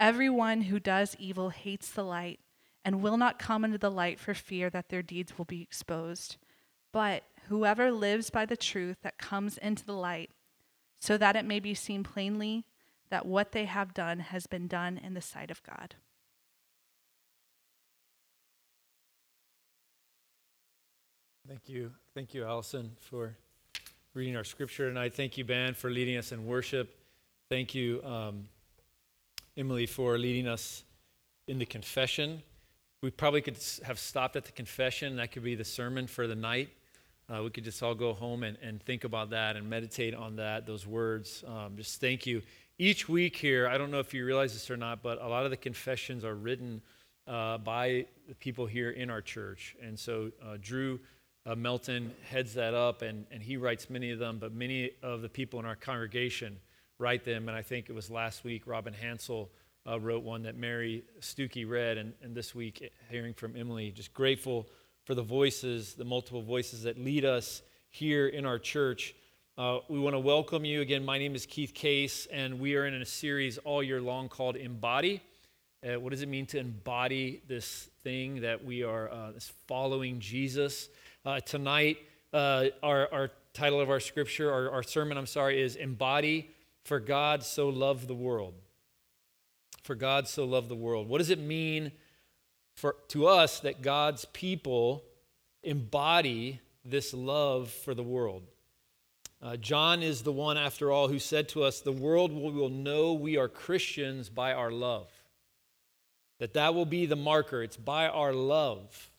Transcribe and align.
Everyone 0.00 0.62
who 0.62 0.78
does 0.78 1.16
evil 1.18 1.50
hates 1.50 1.90
the 1.90 2.04
light 2.04 2.40
and 2.84 3.02
will 3.02 3.16
not 3.16 3.38
come 3.38 3.64
into 3.64 3.78
the 3.78 3.90
light 3.90 4.20
for 4.20 4.34
fear 4.34 4.70
that 4.70 4.88
their 4.88 5.02
deeds 5.02 5.36
will 5.36 5.44
be 5.44 5.62
exposed. 5.62 6.36
But 6.92 7.24
whoever 7.48 7.90
lives 7.90 8.30
by 8.30 8.46
the 8.46 8.56
truth 8.56 8.98
that 9.02 9.18
comes 9.18 9.58
into 9.58 9.84
the 9.84 9.92
light, 9.92 10.30
so 11.00 11.18
that 11.18 11.36
it 11.36 11.44
may 11.44 11.60
be 11.60 11.74
seen 11.74 12.02
plainly 12.02 12.64
that 13.10 13.26
what 13.26 13.52
they 13.52 13.64
have 13.64 13.94
done 13.94 14.20
has 14.20 14.46
been 14.46 14.66
done 14.66 14.98
in 14.98 15.14
the 15.14 15.20
sight 15.20 15.50
of 15.50 15.62
God. 15.62 15.96
Thank 21.48 21.68
you. 21.68 21.92
Thank 22.14 22.34
you, 22.34 22.44
Allison, 22.44 22.92
for 23.00 23.34
reading 24.12 24.36
our 24.36 24.44
scripture 24.44 24.88
tonight. 24.88 25.14
Thank 25.14 25.38
you, 25.38 25.44
Ben, 25.44 25.72
for 25.72 25.88
leading 25.88 26.18
us 26.18 26.30
in 26.32 26.44
worship. 26.46 26.94
Thank 27.48 27.74
you, 27.74 28.02
um, 28.04 28.48
Emily, 29.58 29.86
for 29.86 30.16
leading 30.18 30.46
us 30.46 30.84
in 31.48 31.58
the 31.58 31.66
confession. 31.66 32.40
We 33.02 33.10
probably 33.10 33.40
could 33.40 33.58
have 33.82 33.98
stopped 33.98 34.36
at 34.36 34.44
the 34.44 34.52
confession. 34.52 35.16
That 35.16 35.32
could 35.32 35.42
be 35.42 35.56
the 35.56 35.64
sermon 35.64 36.06
for 36.06 36.28
the 36.28 36.36
night. 36.36 36.68
Uh, 37.28 37.42
we 37.42 37.50
could 37.50 37.64
just 37.64 37.82
all 37.82 37.96
go 37.96 38.12
home 38.12 38.44
and, 38.44 38.56
and 38.62 38.80
think 38.80 39.02
about 39.02 39.30
that 39.30 39.56
and 39.56 39.68
meditate 39.68 40.14
on 40.14 40.36
that, 40.36 40.64
those 40.64 40.86
words. 40.86 41.42
Um, 41.44 41.72
just 41.76 42.00
thank 42.00 42.24
you. 42.24 42.40
Each 42.78 43.08
week 43.08 43.34
here, 43.34 43.66
I 43.66 43.78
don't 43.78 43.90
know 43.90 43.98
if 43.98 44.14
you 44.14 44.24
realize 44.24 44.52
this 44.52 44.70
or 44.70 44.76
not, 44.76 45.02
but 45.02 45.20
a 45.20 45.26
lot 45.26 45.44
of 45.44 45.50
the 45.50 45.56
confessions 45.56 46.24
are 46.24 46.36
written 46.36 46.80
uh, 47.26 47.58
by 47.58 48.06
the 48.28 48.36
people 48.36 48.64
here 48.64 48.90
in 48.90 49.10
our 49.10 49.20
church. 49.20 49.74
And 49.82 49.98
so 49.98 50.30
uh, 50.40 50.56
Drew 50.60 51.00
uh, 51.46 51.56
Melton 51.56 52.14
heads 52.30 52.54
that 52.54 52.74
up, 52.74 53.02
and, 53.02 53.26
and 53.32 53.42
he 53.42 53.56
writes 53.56 53.90
many 53.90 54.12
of 54.12 54.20
them, 54.20 54.38
but 54.38 54.54
many 54.54 54.92
of 55.02 55.20
the 55.20 55.28
people 55.28 55.58
in 55.58 55.66
our 55.66 55.74
congregation 55.74 56.58
write 56.98 57.24
them. 57.24 57.48
And 57.48 57.56
I 57.56 57.62
think 57.62 57.88
it 57.88 57.92
was 57.92 58.10
last 58.10 58.42
week, 58.42 58.66
Robin 58.66 58.92
Hansel 58.92 59.50
uh, 59.86 60.00
wrote 60.00 60.24
one 60.24 60.42
that 60.42 60.56
Mary 60.56 61.04
Stuckey 61.20 61.68
read, 61.68 61.96
and, 61.96 62.12
and 62.22 62.34
this 62.34 62.56
week, 62.56 62.90
hearing 63.08 63.34
from 63.34 63.54
Emily. 63.54 63.92
Just 63.92 64.12
grateful 64.12 64.66
for 65.04 65.14
the 65.14 65.22
voices, 65.22 65.94
the 65.94 66.04
multiple 66.04 66.42
voices 66.42 66.82
that 66.82 66.98
lead 66.98 67.24
us 67.24 67.62
here 67.90 68.26
in 68.26 68.44
our 68.44 68.58
church. 68.58 69.14
Uh, 69.56 69.78
we 69.88 70.00
want 70.00 70.14
to 70.14 70.18
welcome 70.18 70.64
you 70.64 70.80
again. 70.80 71.04
My 71.04 71.18
name 71.18 71.36
is 71.36 71.46
Keith 71.46 71.72
Case, 71.72 72.26
and 72.32 72.58
we 72.58 72.74
are 72.74 72.84
in 72.84 72.94
a 72.94 73.06
series 73.06 73.58
all 73.58 73.82
year 73.82 74.00
long 74.00 74.28
called 74.28 74.56
Embody. 74.56 75.22
Uh, 75.86 76.00
what 76.00 76.10
does 76.10 76.22
it 76.22 76.28
mean 76.28 76.46
to 76.46 76.58
embody 76.58 77.42
this 77.46 77.88
thing 78.02 78.40
that 78.40 78.64
we 78.64 78.82
are 78.82 79.08
uh, 79.08 79.30
following 79.68 80.18
Jesus? 80.18 80.88
Uh, 81.24 81.38
tonight, 81.38 81.98
uh, 82.32 82.66
our, 82.82 83.08
our 83.12 83.30
title 83.54 83.80
of 83.80 83.88
our 83.88 84.00
scripture, 84.00 84.52
our, 84.52 84.70
our 84.72 84.82
sermon, 84.82 85.16
I'm 85.16 85.26
sorry, 85.26 85.62
is 85.62 85.76
Embody 85.76 86.50
for 86.88 86.98
God 86.98 87.44
so 87.44 87.68
loved 87.68 88.08
the 88.08 88.14
world. 88.14 88.54
For 89.84 89.94
God 89.94 90.26
so 90.26 90.44
loved 90.44 90.68
the 90.68 90.74
world. 90.74 91.08
What 91.08 91.18
does 91.18 91.30
it 91.30 91.38
mean? 91.38 91.92
for, 92.78 92.94
to 93.08 93.26
us 93.26 93.58
that 93.60 93.82
God's 93.82 94.24
people 94.26 95.02
embody 95.64 96.60
this 96.84 97.12
love 97.12 97.70
for 97.70 97.92
the 97.92 98.04
world. 98.04 98.44
Uh, 99.42 99.56
John 99.56 100.02
is 100.02 100.22
the 100.22 100.32
one, 100.32 100.56
after 100.56 100.92
all, 100.92 101.08
who 101.08 101.18
said 101.18 101.48
to 101.50 101.64
us, 101.64 101.80
The 101.80 101.92
world 101.92 102.32
will, 102.32 102.52
will 102.52 102.68
know 102.68 103.12
we 103.14 103.36
are 103.36 103.48
Christians 103.48 104.28
by 104.28 104.52
our 104.52 104.70
love. 104.70 105.08
That 106.38 106.54
that 106.54 106.74
will 106.74 106.86
be 106.86 107.06
the 107.06 107.16
marker. 107.16 107.64
It's 107.64 107.76
by 107.76 108.06
our 108.06 108.32
love. 108.32 109.10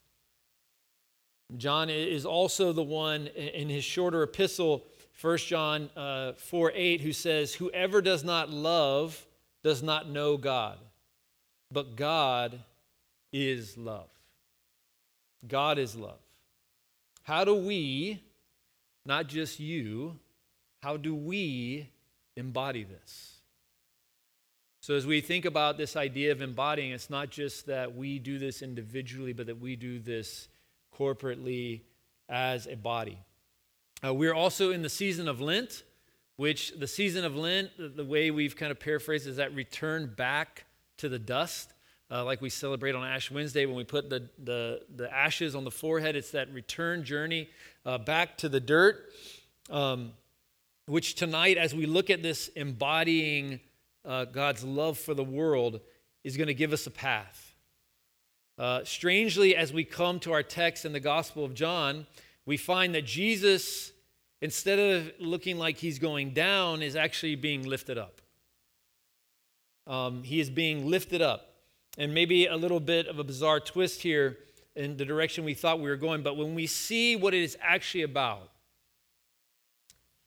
John 1.58 1.90
is 1.90 2.25
also 2.25 2.72
the 2.72 2.84
one 2.84 3.28
in 3.28 3.68
his 3.68 3.84
shorter 3.84 4.24
epistle, 4.24 4.85
1 5.22 5.38
John 5.40 5.90
uh, 5.97 6.34
4 6.34 6.72
8, 6.74 7.02
who 7.02 7.12
says, 7.12 7.53
Whoever 7.53 8.02
does 8.02 8.24
not 8.24 8.50
love 8.50 9.25
does 9.63 9.84
not 9.84 10.09
know 10.09 10.38
God, 10.38 10.78
but 11.72 11.96
God 11.96 12.59
is 13.34 13.78
love. 13.78 14.09
God 15.47 15.78
is 15.78 15.96
love. 15.96 16.19
How 17.24 17.44
do 17.44 17.53
we, 17.53 18.22
not 19.06 19.28
just 19.28 19.59
you, 19.59 20.18
how 20.81 20.96
do 20.96 21.13
we 21.13 21.90
embody 22.38 22.84
this? 22.84 23.40
So, 24.81 24.96
as 24.96 25.06
we 25.06 25.19
think 25.19 25.44
about 25.44 25.78
this 25.78 25.97
idea 25.97 26.31
of 26.31 26.41
embodying, 26.41 26.91
it's 26.91 27.09
not 27.09 27.29
just 27.29 27.66
that 27.66 27.94
we 27.94 28.19
do 28.19 28.40
this 28.40 28.62
individually, 28.62 29.34
but 29.34 29.47
that 29.47 29.59
we 29.59 29.75
do 29.75 30.00
this 30.00 30.47
corporately 30.97 31.81
as 32.29 32.68
a 32.68 32.75
body. 32.75 33.19
Uh, 34.04 34.14
we're 34.14 34.34
also 34.34 34.72
in 34.72 34.82
the 34.82 34.90
season 34.90 35.28
of 35.28 35.42
Lent, 35.42 35.84
which 36.38 36.72
the 36.80 36.88
season 36.88 37.26
of 37.26 37.36
Lent, 37.36 37.70
the 37.78 38.06
way 38.06 38.32
we've 38.32 38.56
kind 38.56 38.72
of 38.72 38.80
paraphrased 38.80 39.28
is 39.28 39.36
that 39.36 39.54
return 39.54 40.14
back 40.16 40.66
to 40.98 41.10
the 41.10 41.20
dust 41.20 41.74
uh, 42.12 42.24
like 42.24 42.42
we 42.42 42.50
celebrate 42.50 42.96
on 42.96 43.06
Ash 43.06 43.30
Wednesday 43.30 43.66
when 43.66 43.76
we 43.76 43.84
put 43.84 44.09
the, 44.09 44.30
the, 44.44 44.82
the 44.96 45.14
ashes 45.14 45.54
on 45.54 45.64
the 45.64 45.72
forehead. 45.72 46.16
It's 46.16 46.32
that 46.32 46.52
return 46.54 47.04
journey 47.04 47.50
uh, 47.86 47.98
back 47.98 48.38
to 48.40 48.50
the 48.50 48.59
dirt, 48.59 49.12
um, 49.70 50.14
which 50.88 51.16
tonight, 51.16 51.58
as 51.58 51.76
we 51.76 51.86
look 51.86 52.09
at 52.09 52.24
this 52.24 52.48
embodying 52.56 53.59
uh, 54.06 54.26
God's 54.26 54.64
love 54.64 54.98
for 54.98 55.14
the 55.14 55.24
world, 55.24 55.82
is 56.24 56.38
going 56.38 56.48
to 56.48 56.54
give 56.54 56.74
us 56.74 56.88
a 56.88 56.92
path. 56.92 57.54
Uh, 58.58 58.84
strangely, 58.86 59.56
as 59.56 59.72
we 59.72 59.84
come 59.84 60.20
to 60.22 60.32
our 60.32 60.44
text 60.44 60.86
in 60.86 60.94
the 60.94 61.00
Gospel 61.00 61.46
of 61.46 61.54
John, 61.54 62.08
we 62.46 62.58
find 62.58 62.96
that 62.96 63.06
Jesus, 63.06 63.92
instead 64.42 64.80
of 64.80 65.12
looking 65.20 65.58
like 65.58 65.78
he's 65.78 66.00
going 66.00 66.34
down, 66.34 66.82
is 66.82 66.96
actually 66.96 67.36
being 67.36 67.64
lifted 67.64 67.98
up. 67.98 68.22
Um, 69.88 70.24
he 70.24 70.40
is 70.40 70.50
being 70.50 70.88
lifted 70.90 71.22
up 71.22 71.50
and 71.98 72.14
maybe 72.14 72.46
a 72.46 72.56
little 72.56 72.80
bit 72.80 73.08
of 73.08 73.20
a 73.20 73.24
bizarre 73.24 73.60
twist 73.60 74.02
here 74.02 74.38
in 74.76 74.96
the 74.98 75.06
direction 75.06 75.44
we 75.44 75.54
thought 75.54 75.80
we 75.80 75.90
were 75.90 75.98
going, 75.98 76.24
but 76.24 76.38
when 76.38 76.56
we 76.56 76.66
see 76.66 77.16
what 77.16 77.34
it 77.34 77.44
is 77.44 77.58
actually 77.62 78.04
about, 78.04 78.50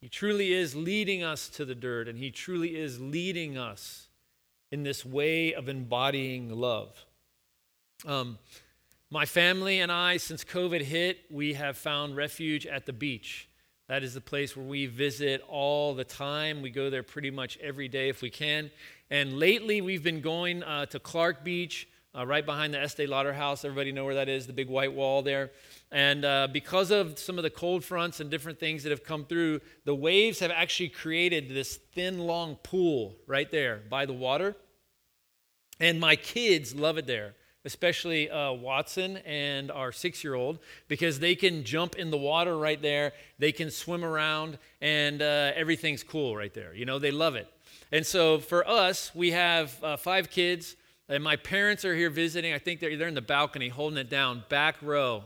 he 0.01 0.09
truly 0.09 0.53
is 0.53 0.75
leading 0.75 1.23
us 1.23 1.49
to 1.49 1.65
the 1.65 1.75
dirt, 1.75 2.09
and 2.09 2.19
he 2.19 2.31
truly 2.31 2.77
is 2.77 3.01
leading 3.01 3.57
us 3.57 4.09
in 4.71 4.83
this 4.83 5.07
way 5.07 5.55
of 5.55 5.69
embodying 5.69 6.51
love. 6.51 7.07
Um, 8.05 8.39
my 9.13 9.27
family 9.27 9.81
and 9.81 9.93
I, 9.93 10.17
since 10.17 10.43
COVID 10.43 10.81
hit, 10.81 11.19
we 11.31 11.53
have 11.53 11.77
found 11.77 12.17
refuge 12.17 12.67
at 12.67 12.87
the 12.87 12.95
beach. 12.95 13.47
That 13.91 14.03
is 14.03 14.15
the 14.15 14.23
place 14.23 14.57
where 14.57 14.65
we 14.65 14.87
visit 14.87 15.43
all 15.49 15.95
the 15.95 16.03
time. 16.03 16.63
We 16.63 16.71
go 16.71 16.89
there 16.89 17.03
pretty 17.03 17.31
much 17.31 17.59
every 17.59 17.89
day 17.89 18.09
if 18.09 18.23
we 18.23 18.31
can. 18.31 18.71
And 19.11 19.35
lately, 19.39 19.83
we've 19.83 20.03
been 20.03 20.23
going 20.23 20.63
uh, 20.63 20.87
to 20.87 20.99
Clark 20.99 21.45
Beach, 21.45 21.87
uh, 22.17 22.25
right 22.25 22.47
behind 22.47 22.73
the 22.73 22.81
Estee 22.81 23.07
Lauder 23.07 23.35
House. 23.35 23.67
Everybody 23.67 23.93
know 23.93 24.07
where 24.07 24.15
that 24.15 24.31
is, 24.31 24.47
the 24.47 24.55
big 24.55 24.71
white 24.71 24.95
wall 24.95 25.21
there. 25.21 25.51
And 25.91 26.25
uh, 26.25 26.49
because 26.51 26.91
of 26.91 27.19
some 27.19 27.37
of 27.37 27.43
the 27.43 27.51
cold 27.51 27.85
fronts 27.85 28.19
and 28.21 28.31
different 28.31 28.59
things 28.59 28.83
that 28.85 28.91
have 28.91 29.05
come 29.05 29.27
through, 29.27 29.61
the 29.85 29.95
waves 29.95 30.39
have 30.39 30.51
actually 30.51 30.89
created 30.89 31.51
this 31.51 31.77
thin, 31.77 32.21
long 32.21 32.57
pool 32.63 33.17
right 33.27 33.51
there 33.51 33.83
by 33.91 34.07
the 34.07 34.15
water. 34.15 34.57
And 35.79 36.01
my 36.01 36.17
kids 36.17 36.75
love 36.75 36.97
it 36.97 37.07
there 37.07 37.35
especially 37.65 38.31
uh, 38.31 38.53
Watson 38.53 39.19
and 39.19 39.71
our 39.71 39.93
six 39.93 40.25
year 40.25 40.35
old, 40.35 40.59
because 40.89 41.21
they 41.21 41.35
can 41.35 41.65
jump 41.65 41.97
in 41.97 42.11
the 42.11 42.19
water 42.19 42.57
right 42.57 42.81
there. 42.81 43.13
They 43.39 43.53
can 43.53 43.71
swim 43.71 44.05
around, 44.05 44.59
and 44.81 45.23
uh, 45.23 45.53
everything's 45.55 46.03
cool 46.03 46.37
right 46.37 46.53
there. 46.53 46.75
You 46.75 46.85
know, 46.85 46.99
they 46.99 47.11
love 47.11 47.35
it. 47.37 47.49
And 47.93 48.07
so 48.07 48.39
for 48.39 48.67
us, 48.69 49.15
we 49.15 49.33
have 49.33 49.77
uh, 49.83 49.97
five 49.97 50.31
kids, 50.31 50.77
and 51.09 51.23
my 51.23 51.37
parents 51.37 51.85
are 51.85 51.95
here 51.95 52.11
visiting. 52.11 52.55
I 52.55 52.59
think 52.59 52.81
they're, 52.81 52.97
they're 52.97 53.09
in 53.09 53.15
the 53.15 53.21
balcony 53.21 53.69
holding 53.69 53.99
it 53.99 54.09
down, 54.09 54.45
back 54.49 54.77
row. 54.83 55.25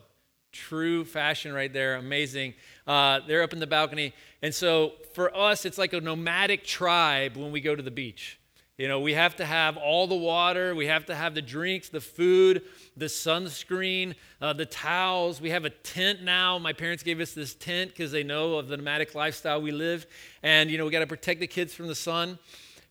True 0.52 1.04
fashion 1.04 1.52
right 1.52 1.72
there, 1.72 1.96
amazing. 1.96 2.54
Uh, 2.86 3.20
they're 3.26 3.42
up 3.42 3.52
in 3.52 3.60
the 3.60 3.66
balcony. 3.66 4.14
And 4.42 4.54
so 4.54 4.94
for 5.14 5.36
us, 5.36 5.64
it's 5.64 5.76
like 5.76 5.92
a 5.92 6.00
nomadic 6.00 6.64
tribe 6.64 7.36
when 7.36 7.52
we 7.52 7.60
go 7.60 7.76
to 7.76 7.82
the 7.82 7.90
beach. 7.90 8.40
You 8.78 8.88
know, 8.88 9.00
we 9.00 9.14
have 9.14 9.36
to 9.36 9.46
have 9.46 9.78
all 9.78 10.06
the 10.06 10.16
water, 10.16 10.74
we 10.74 10.86
have 10.86 11.06
to 11.06 11.14
have 11.14 11.34
the 11.34 11.40
drinks, 11.40 11.88
the 11.88 12.00
food, 12.00 12.62
the 12.94 13.06
sunscreen, 13.06 14.14
uh, 14.42 14.52
the 14.52 14.66
towels. 14.66 15.40
We 15.40 15.48
have 15.48 15.64
a 15.64 15.70
tent 15.70 16.22
now. 16.22 16.58
My 16.58 16.74
parents 16.74 17.02
gave 17.02 17.18
us 17.20 17.32
this 17.32 17.54
tent 17.54 17.90
because 17.90 18.12
they 18.12 18.22
know 18.22 18.56
of 18.56 18.68
the 18.68 18.76
nomadic 18.76 19.14
lifestyle 19.14 19.62
we 19.62 19.70
live. 19.70 20.06
And, 20.42 20.70
you 20.70 20.76
know, 20.76 20.84
we 20.84 20.90
got 20.90 21.00
to 21.00 21.06
protect 21.06 21.40
the 21.40 21.46
kids 21.46 21.74
from 21.74 21.86
the 21.86 21.94
sun. 21.94 22.38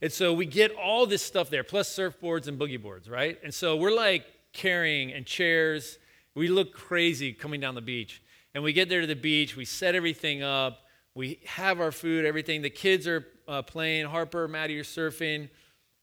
And 0.01 0.11
so 0.11 0.33
we 0.33 0.47
get 0.47 0.71
all 0.71 1.05
this 1.05 1.21
stuff 1.21 1.51
there, 1.51 1.63
plus 1.63 1.95
surfboards 1.95 2.47
and 2.47 2.59
boogie 2.59 2.81
boards, 2.81 3.07
right? 3.07 3.37
And 3.43 3.53
so 3.53 3.75
we're 3.75 3.95
like 3.95 4.25
carrying 4.53 5.13
and 5.13 5.23
chairs. 5.23 5.99
We 6.33 6.47
look 6.47 6.73
crazy 6.73 7.31
coming 7.31 7.59
down 7.59 7.75
the 7.75 7.81
beach. 7.81 8.23
And 8.55 8.63
we 8.63 8.73
get 8.73 8.89
there 8.89 9.01
to 9.01 9.07
the 9.07 9.15
beach, 9.15 9.55
we 9.55 9.65
set 9.65 9.93
everything 9.93 10.41
up, 10.41 10.79
we 11.13 11.41
have 11.45 11.79
our 11.79 11.91
food, 11.91 12.25
everything. 12.25 12.61
The 12.61 12.69
kids 12.69 13.05
are 13.07 13.27
uh, 13.47 13.61
playing, 13.61 14.05
Harper, 14.05 14.47
Maddie 14.47 14.79
are 14.79 14.83
surfing, 14.83 15.49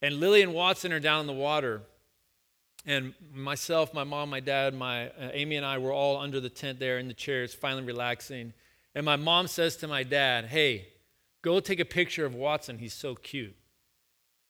and 0.02 0.20
Lily 0.20 0.43
and 0.43 0.52
Watson 0.52 0.93
are 0.93 1.00
down 1.00 1.20
in 1.20 1.26
the 1.26 1.32
water. 1.32 1.82
And 2.84 3.14
myself, 3.32 3.94
my 3.94 4.02
mom, 4.02 4.31
my 4.31 4.40
dad, 4.40 4.75
my 4.75 5.08
uh, 5.10 5.31
Amy 5.32 5.54
and 5.54 5.64
I 5.64 5.78
were 5.78 5.93
all 5.93 6.19
under 6.19 6.40
the 6.40 6.50
tent 6.50 6.81
there 6.81 6.99
in 6.99 7.06
the 7.06 7.14
chairs, 7.14 7.54
finally 7.54 7.84
relaxing. 7.84 8.52
And 8.94 9.06
my 9.06 9.14
mom 9.14 9.46
says 9.46 9.76
to 9.76 9.88
my 9.88 10.02
dad, 10.02 10.46
"Hey, 10.46 10.88
go 11.43 11.60
take 11.60 11.78
a 11.78 11.84
picture 11.84 12.26
of 12.26 12.34
Watson. 12.34 12.78
He's 12.78 12.93
so 12.93 13.14
cute." 13.14 13.54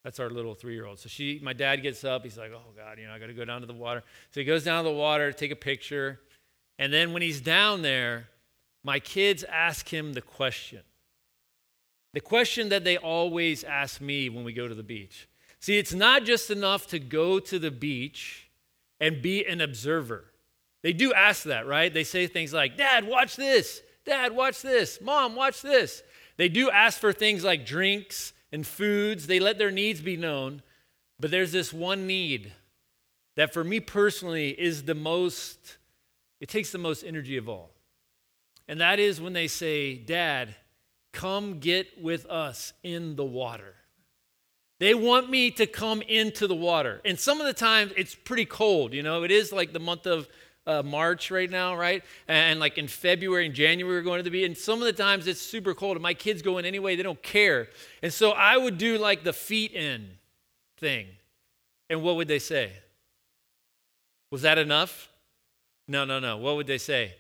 That's 0.02 0.18
our 0.18 0.30
little 0.30 0.54
three-year-old. 0.54 0.98
So 0.98 1.08
she, 1.08 1.38
my 1.42 1.52
dad 1.52 1.82
gets 1.82 2.04
up. 2.04 2.24
He's 2.24 2.38
like, 2.38 2.52
"Oh 2.54 2.72
God, 2.74 2.98
you 2.98 3.06
know, 3.06 3.12
I 3.12 3.18
got 3.18 3.26
to 3.26 3.34
go 3.34 3.44
down 3.44 3.60
to 3.60 3.66
the 3.66 3.74
water." 3.74 4.02
So 4.30 4.40
he 4.40 4.46
goes 4.46 4.64
down 4.64 4.82
to 4.82 4.90
the 4.90 4.96
water, 4.96 5.30
to 5.30 5.38
take 5.38 5.52
a 5.52 5.56
picture, 5.56 6.18
and 6.78 6.90
then 6.90 7.12
when 7.12 7.20
he's 7.20 7.42
down 7.42 7.82
there, 7.82 8.28
my 8.82 8.98
kids 8.98 9.44
ask 9.44 9.88
him 9.88 10.14
the 10.14 10.22
question. 10.22 10.80
The 12.14 12.20
question 12.20 12.70
that 12.70 12.82
they 12.82 12.96
always 12.96 13.62
ask 13.62 14.00
me 14.00 14.30
when 14.30 14.44
we 14.44 14.52
go 14.52 14.68
to 14.68 14.74
the 14.74 14.82
beach. 14.82 15.28
See, 15.62 15.78
it's 15.78 15.94
not 15.94 16.24
just 16.24 16.50
enough 16.50 16.88
to 16.88 16.98
go 16.98 17.38
to 17.38 17.56
the 17.56 17.70
beach 17.70 18.50
and 18.98 19.22
be 19.22 19.46
an 19.46 19.60
observer. 19.60 20.24
They 20.82 20.92
do 20.92 21.14
ask 21.14 21.44
that, 21.44 21.68
right? 21.68 21.94
They 21.94 22.02
say 22.02 22.26
things 22.26 22.52
like, 22.52 22.76
Dad, 22.76 23.06
watch 23.06 23.36
this. 23.36 23.80
Dad, 24.04 24.34
watch 24.34 24.60
this. 24.60 25.00
Mom, 25.00 25.36
watch 25.36 25.62
this. 25.62 26.02
They 26.36 26.48
do 26.48 26.68
ask 26.68 26.98
for 26.98 27.12
things 27.12 27.44
like 27.44 27.64
drinks 27.64 28.32
and 28.50 28.66
foods. 28.66 29.28
They 29.28 29.38
let 29.38 29.56
their 29.56 29.70
needs 29.70 30.00
be 30.00 30.16
known. 30.16 30.62
But 31.20 31.30
there's 31.30 31.52
this 31.52 31.72
one 31.72 32.08
need 32.08 32.52
that, 33.36 33.54
for 33.54 33.62
me 33.62 33.78
personally, 33.78 34.48
is 34.48 34.82
the 34.82 34.96
most, 34.96 35.76
it 36.40 36.48
takes 36.48 36.72
the 36.72 36.78
most 36.78 37.04
energy 37.04 37.36
of 37.36 37.48
all. 37.48 37.70
And 38.66 38.80
that 38.80 38.98
is 38.98 39.20
when 39.20 39.32
they 39.32 39.46
say, 39.46 39.94
Dad, 39.94 40.56
come 41.12 41.60
get 41.60 42.02
with 42.02 42.26
us 42.26 42.72
in 42.82 43.14
the 43.14 43.24
water. 43.24 43.76
They 44.82 44.94
want 44.94 45.30
me 45.30 45.52
to 45.52 45.66
come 45.66 46.02
into 46.02 46.48
the 46.48 46.56
water. 46.56 47.00
And 47.04 47.16
some 47.16 47.40
of 47.40 47.46
the 47.46 47.52
times 47.52 47.92
it's 47.96 48.16
pretty 48.16 48.44
cold. 48.44 48.92
You 48.92 49.04
know, 49.04 49.22
it 49.22 49.30
is 49.30 49.52
like 49.52 49.72
the 49.72 49.78
month 49.78 50.08
of 50.08 50.28
uh, 50.66 50.82
March 50.82 51.30
right 51.30 51.48
now, 51.48 51.76
right? 51.76 52.02
And 52.26 52.58
like 52.58 52.78
in 52.78 52.88
February 52.88 53.46
and 53.46 53.54
January, 53.54 53.98
we're 53.98 54.02
going 54.02 54.24
to 54.24 54.30
be. 54.30 54.44
And 54.44 54.58
some 54.58 54.80
of 54.80 54.86
the 54.86 54.92
times 54.92 55.28
it's 55.28 55.40
super 55.40 55.72
cold. 55.72 55.98
And 55.98 56.02
my 56.02 56.14
kids 56.14 56.42
go 56.42 56.58
in 56.58 56.64
anyway, 56.64 56.96
they 56.96 57.04
don't 57.04 57.22
care. 57.22 57.68
And 58.02 58.12
so 58.12 58.32
I 58.32 58.56
would 58.56 58.76
do 58.76 58.98
like 58.98 59.22
the 59.22 59.32
feet 59.32 59.70
in 59.70 60.08
thing. 60.78 61.06
And 61.88 62.02
what 62.02 62.16
would 62.16 62.26
they 62.26 62.40
say? 62.40 62.72
Was 64.32 64.42
that 64.42 64.58
enough? 64.58 65.10
No, 65.86 66.04
no, 66.04 66.18
no. 66.18 66.38
What 66.38 66.56
would 66.56 66.66
they 66.66 66.78
say? 66.78 67.14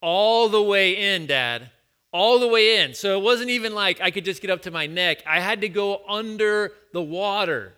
All 0.00 0.48
the 0.48 0.62
way 0.62 1.14
in, 1.14 1.26
Dad 1.26 1.68
all 2.12 2.38
the 2.38 2.48
way 2.48 2.82
in. 2.82 2.94
So 2.94 3.18
it 3.18 3.22
wasn't 3.22 3.50
even 3.50 3.74
like 3.74 4.00
I 4.00 4.10
could 4.10 4.24
just 4.24 4.42
get 4.42 4.50
up 4.50 4.62
to 4.62 4.70
my 4.70 4.86
neck. 4.86 5.22
I 5.26 5.40
had 5.40 5.62
to 5.62 5.68
go 5.68 6.02
under 6.06 6.72
the 6.92 7.02
water. 7.02 7.74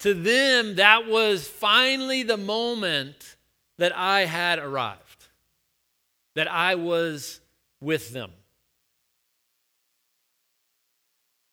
To 0.00 0.14
them, 0.14 0.76
that 0.76 1.06
was 1.06 1.46
finally 1.46 2.22
the 2.22 2.36
moment 2.36 3.36
that 3.78 3.96
I 3.96 4.24
had 4.24 4.58
arrived, 4.58 5.28
that 6.34 6.50
I 6.50 6.74
was 6.74 7.40
with 7.80 8.12
them. 8.12 8.32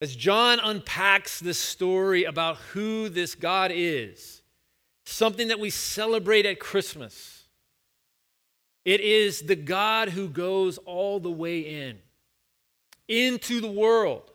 As 0.01 0.15
John 0.15 0.59
unpacks 0.59 1.39
this 1.39 1.59
story 1.59 2.23
about 2.23 2.57
who 2.73 3.07
this 3.07 3.35
God 3.35 3.71
is, 3.73 4.41
something 5.05 5.49
that 5.49 5.59
we 5.59 5.69
celebrate 5.69 6.45
at 6.45 6.59
Christmas 6.59 7.40
it 8.83 9.01
is 9.01 9.41
the 9.41 9.55
God 9.55 10.09
who 10.09 10.27
goes 10.27 10.77
all 10.79 11.19
the 11.19 11.31
way 11.31 11.59
in, 11.59 11.99
into 13.07 13.61
the 13.61 13.71
world, 13.71 14.31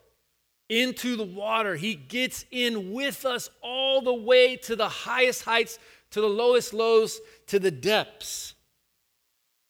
into 0.69 1.17
the 1.17 1.25
water. 1.25 1.75
He 1.75 1.95
gets 1.95 2.45
in 2.51 2.93
with 2.93 3.25
us 3.27 3.51
all 3.61 4.03
the 4.03 4.15
way 4.15 4.57
to 4.59 4.77
the 4.77 4.89
highest 4.89 5.43
heights, 5.43 5.79
to 6.11 6.21
the 6.21 6.29
lowest 6.29 6.73
lows, 6.73 7.21
to 7.49 7.59
the 7.59 7.71
depths. 7.71 8.55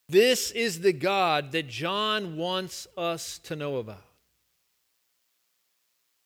This 0.09 0.51
is 0.51 0.81
the 0.81 0.93
God 0.93 1.53
that 1.53 1.69
John 1.69 2.37
wants 2.37 2.87
us 2.97 3.39
to 3.45 3.57
know 3.57 3.77
about. 3.77 4.03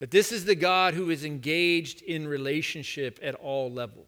But 0.01 0.11
this 0.11 0.33
is 0.33 0.45
the 0.45 0.55
God 0.55 0.95
who 0.95 1.11
is 1.11 1.25
engaged 1.25 2.03
in 2.03 2.27
relationship 2.27 3.19
at 3.23 3.35
all 3.35 3.71
levels. 3.71 4.07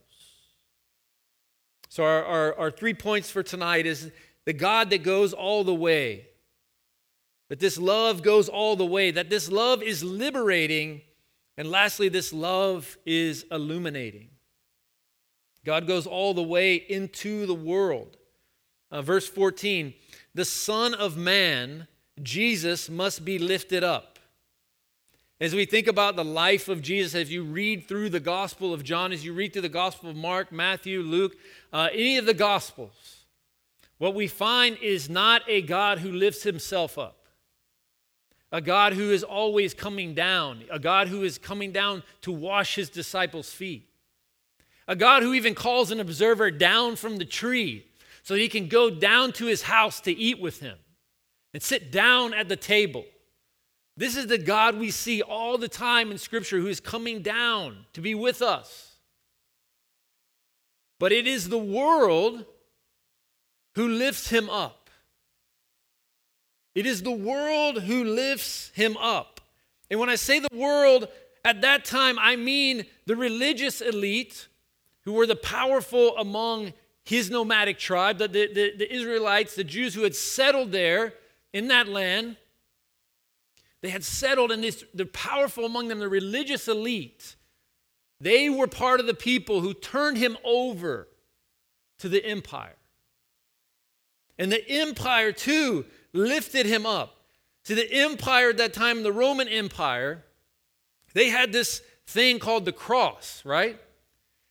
So, 1.91 2.05
our, 2.05 2.25
our, 2.25 2.59
our 2.59 2.71
three 2.71 2.95
points 2.95 3.31
for 3.31 3.43
tonight 3.43 3.85
is 3.85 4.11
the 4.45 4.53
God 4.53 4.91
that 4.91 5.03
goes 5.03 5.33
all 5.33 5.65
the 5.65 5.75
way. 5.75 6.27
That 7.49 7.61
this 7.61 7.79
love 7.79 8.23
goes 8.23 8.49
all 8.49 8.77
the 8.77 8.87
way, 8.87 9.11
that 9.11 9.29
this 9.29 9.51
love 9.51 9.83
is 9.83 10.03
liberating, 10.03 11.03
and 11.59 11.71
lastly, 11.71 12.09
this 12.09 12.33
love 12.33 12.97
is 13.05 13.45
illuminating. 13.51 14.31
God 15.65 15.87
goes 15.87 16.07
all 16.07 16.35
the 16.35 16.43
way 16.43 16.77
into 16.77 17.47
the 17.47 17.55
world. 17.55 18.17
Uh, 18.91 19.03
verse 19.03 19.29
14 19.29 19.95
the 20.35 20.45
Son 20.47 20.95
of 20.95 21.17
Man, 21.17 21.89
Jesus, 22.23 22.89
must 22.89 23.25
be 23.25 23.39
lifted 23.39 23.85
up. 23.85 24.19
As 25.41 25.55
we 25.55 25.67
think 25.67 25.89
about 25.89 26.17
the 26.17 26.25
life 26.25 26.69
of 26.69 26.81
Jesus, 26.81 27.15
as 27.15 27.31
you 27.31 27.43
read 27.43 27.87
through 27.87 28.11
the 28.11 28.21
Gospel 28.21 28.73
of 28.73 28.83
John, 28.83 29.13
as 29.13 29.25
you 29.25 29.35
read 29.35 29.53
through 29.53 29.63
the 29.63 29.69
Gospel 29.69 30.09
of 30.09 30.17
Mark, 30.17 30.53
Matthew, 30.53 31.01
Luke, 31.03 31.37
uh, 31.73 31.89
any 31.93 32.17
of 32.17 32.27
the 32.27 32.33
Gospels, 32.33 33.22
what 34.03 34.17
we 34.17 34.27
find 34.27 34.77
is 34.83 35.09
not 35.09 35.43
a 35.47 35.63
God 35.63 36.01
who 36.01 36.11
lifts 36.11 36.43
himself 36.43 36.99
up, 36.99 37.25
a 38.51 38.61
God 38.61 38.95
who 38.95 39.13
is 39.13 39.23
always 39.23 39.75
coming 39.75 40.13
down, 40.13 40.65
a 40.73 40.81
God 40.81 41.07
who 41.07 41.23
is 41.23 41.39
coming 41.39 41.71
down 41.71 42.03
to 42.23 42.33
wash 42.33 42.75
his 42.75 42.91
disciples' 42.91 43.53
feet, 43.53 43.89
a 44.89 44.97
God 44.97 45.23
who 45.23 45.35
even 45.35 45.55
calls 45.55 45.93
an 45.93 46.01
observer 46.01 46.51
down 46.51 46.97
from 46.97 47.19
the 47.19 47.25
tree 47.25 47.87
so 48.25 48.35
he 48.35 48.49
can 48.49 48.67
go 48.67 48.91
down 48.91 49.31
to 49.35 49.47
his 49.47 49.63
house 49.63 50.01
to 50.01 50.11
eat 50.11 50.41
with 50.41 50.59
him 50.59 50.79
and 51.55 51.63
sit 51.63 51.93
down 51.93 52.35
at 52.35 52.49
the 52.49 52.57
table. 52.57 53.05
This 53.97 54.17
is 54.17 54.27
the 54.27 54.37
God 54.37 54.81
we 54.81 54.91
see 54.91 55.23
all 55.23 55.59
the 55.59 55.69
time 55.69 56.11
in 56.11 56.19
Scripture 56.19 56.59
who 56.59 56.67
is 56.67 56.81
coming 56.81 57.23
down 57.23 57.87
to 57.93 58.01
be 58.01 58.17
with 58.17 58.43
us. 58.43 58.97
But 60.99 61.13
it 61.13 61.29
is 61.29 61.49
the 61.49 61.57
world 61.57 62.47
who 63.75 63.89
lifts 63.89 64.29
him 64.29 64.51
up. 64.51 64.91
It 66.75 66.87
is 66.87 67.03
the 67.03 67.11
world 67.11 67.83
who 67.83 68.05
lifts 68.05 68.71
him 68.75 68.97
up. 68.97 69.41
And 69.91 70.01
when 70.01 70.09
I 70.09 70.15
say 70.15 70.39
the 70.39 70.49
world, 70.55 71.09
at 71.45 71.61
that 71.63 71.85
time, 71.85 72.19
I 72.19 72.37
mean 72.37 72.87
the 73.07 73.17
religious 73.17 73.81
elite 73.81 74.49
who 75.05 75.13
were 75.13 75.27
the 75.27 75.37
powerful 75.37 76.17
among 76.17 76.73
his 77.05 77.31
nomadic 77.31 77.79
tribe, 77.79 78.19
the, 78.19 78.29
the, 78.29 78.53
the, 78.53 78.77
the 78.79 78.95
Israelites, 78.95 79.55
the 79.55 79.65
Jews 79.65 79.95
who 79.95 80.03
had 80.03 80.15
settled 80.15 80.73
there 80.73 81.15
in 81.53 81.69
that 81.69 81.89
land. 81.89 82.37
They 83.81 83.91
had 83.91 84.05
settled, 84.05 84.53
and 84.53 84.63
this, 84.63 84.85
the 84.95 85.07
powerful 85.07 85.65
among 85.65 85.89
them, 85.89 85.99
the 85.99 86.09
religious 86.09 86.69
elite, 86.69 87.35
they 88.21 88.49
were 88.49 88.69
part 88.69 89.01
of 89.01 89.07
the 89.07 89.15
people 89.15 89.61
who 89.61 89.75
turned 89.75 90.17
him 90.17 90.39
over 90.45 91.09
to 91.99 92.09
the 92.09 92.25
empire. 92.25 92.77
And 94.39 94.51
the 94.51 94.69
empire, 94.69 95.33
too, 95.33 95.85
lifted 96.13 96.67
him 96.67 96.87
up. 96.87 97.17
See, 97.65 97.75
the 97.75 97.93
empire 97.93 98.51
at 98.51 98.57
that 98.57 98.73
time, 98.73 99.03
the 99.03 99.13
Roman 99.13 99.49
Empire, 99.49 100.25
they 101.15 101.29
had 101.29 101.53
this 101.53 101.83
thing 102.07 102.39
called 102.39 102.65
the 102.65 102.73
cross, 102.73 103.43
right? 103.45 103.81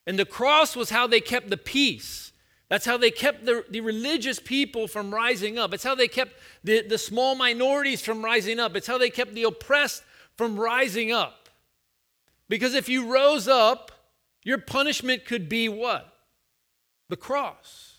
And 0.07 0.17
the 0.17 0.25
cross 0.25 0.75
was 0.75 0.89
how 0.89 1.07
they 1.07 1.21
kept 1.21 1.49
the 1.49 1.57
peace. 1.57 2.31
That's 2.69 2.85
how 2.85 2.97
they 2.97 3.11
kept 3.11 3.45
the, 3.45 3.65
the 3.69 3.81
religious 3.81 4.39
people 4.39 4.87
from 4.87 5.13
rising 5.13 5.59
up. 5.59 5.73
It's 5.73 5.83
how 5.83 5.95
they 5.95 6.07
kept 6.07 6.39
the, 6.63 6.81
the 6.81 6.97
small 6.97 7.35
minorities 7.35 8.01
from 8.01 8.23
rising 8.23 8.59
up. 8.59 8.75
It's 8.77 8.87
how 8.87 8.97
they 8.97 9.09
kept 9.09 9.33
the 9.33 9.43
oppressed 9.43 10.03
from 10.37 10.57
rising 10.57 11.11
up. 11.11 11.49
Because 12.47 12.73
if 12.73 12.87
you 12.87 13.11
rose 13.11 13.47
up, 13.47 13.91
your 14.43 14.57
punishment 14.57 15.25
could 15.25 15.49
be 15.49 15.67
what? 15.67 16.13
The 17.09 17.17
cross 17.17 17.90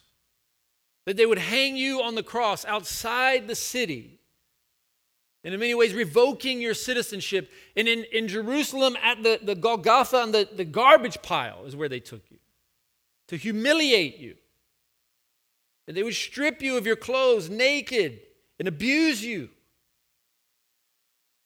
that 1.05 1.17
they 1.17 1.27
would 1.27 1.39
hang 1.39 1.77
you 1.77 2.03
on 2.03 2.15
the 2.15 2.23
cross 2.23 2.65
outside 2.65 3.49
the 3.49 3.55
city. 3.55 4.21
And 5.45 5.53
in 5.53 5.59
many 5.59 5.75
ways, 5.75 5.93
revoking 5.93 6.61
your 6.61 6.75
citizenship. 6.75 7.51
And 7.77 7.89
in, 7.89 8.05
in 8.13 8.29
Jerusalem, 8.29 8.97
at 9.03 9.23
the, 9.23 9.41
the 9.43 9.57
Golgotha, 9.57 10.23
and 10.23 10.33
the, 10.33 10.49
the 10.55 10.65
garbage 10.65 11.21
pile, 11.23 11.65
is 11.67 11.75
where 11.75 11.89
they 11.89 12.01
took 12.01 12.23
you 12.31 12.39
to 13.29 13.37
humiliate 13.37 14.19
you. 14.19 14.37
And 15.89 15.97
they 15.97 16.03
would 16.03 16.15
strip 16.15 16.63
you 16.63 16.77
of 16.77 16.87
your 16.87 16.97
clothes 16.97 17.51
naked 17.51 18.21
and 18.59 18.69
abuse 18.69 19.25
you. 19.25 19.49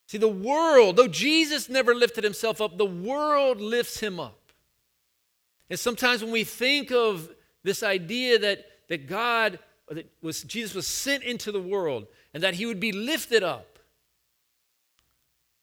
See, 0.08 0.18
the 0.18 0.28
world, 0.28 0.96
though 0.96 1.08
Jesus 1.08 1.68
never 1.68 1.94
lifted 1.94 2.22
himself 2.22 2.60
up, 2.60 2.76
the 2.76 2.84
world 2.84 3.60
lifts 3.60 3.98
him 4.00 4.20
up. 4.20 4.52
And 5.70 5.78
sometimes 5.78 6.22
when 6.22 6.32
we 6.32 6.44
think 6.44 6.92
of 6.92 7.30
this 7.64 7.82
idea 7.82 8.38
that, 8.38 8.64
that 8.88 9.06
God, 9.06 9.58
that 9.88 10.10
was, 10.22 10.42
Jesus 10.42 10.74
was 10.74 10.86
sent 10.86 11.22
into 11.22 11.52
the 11.52 11.60
world 11.60 12.06
and 12.34 12.42
that 12.42 12.54
he 12.54 12.66
would 12.66 12.80
be 12.80 12.92
lifted 12.92 13.42
up, 13.42 13.78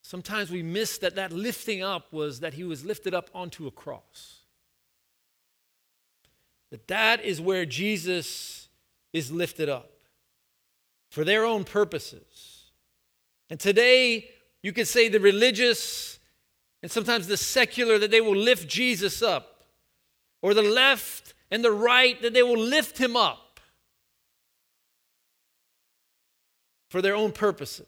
sometimes 0.02 0.52
we 0.52 0.64
miss 0.64 0.98
that 1.00 1.16
that 1.16 1.32
lifting 1.32 1.82
up 1.84 2.12
was 2.12 2.40
that 2.42 2.54
he 2.54 2.64
was 2.64 2.86
lifted 2.86 3.14
up 3.14 3.30
onto 3.34 3.68
a 3.68 3.72
cross. 3.72 4.40
That 6.72 6.88
that 6.88 7.24
is 7.24 7.40
where 7.40 7.66
Jesus 7.66 8.68
is 9.12 9.32
lifted 9.32 9.70
up 9.70 9.92
for 11.10 11.24
their 11.24 11.46
own 11.46 11.64
purposes. 11.64 12.72
And 13.50 13.60
today, 13.60 14.30
you 14.64 14.74
could 14.74 14.88
say 14.88 15.08
the 15.08 15.20
religious 15.20 16.18
and 16.82 16.92
sometimes 16.92 17.28
the 17.28 17.38
secular 17.38 17.98
that 17.98 18.12
they 18.12 18.20
will 18.20 18.36
lift 18.36 18.68
Jesus 18.68 19.22
up, 19.22 19.64
or 20.42 20.54
the 20.54 20.62
left 20.62 21.33
and 21.54 21.64
the 21.64 21.72
right 21.72 22.20
that 22.24 22.34
they 22.34 22.42
will 22.42 22.58
lift 22.58 22.98
him 22.98 23.16
up 23.16 23.60
for 26.90 27.00
their 27.00 27.16
own 27.16 27.32
purposes. 27.32 27.86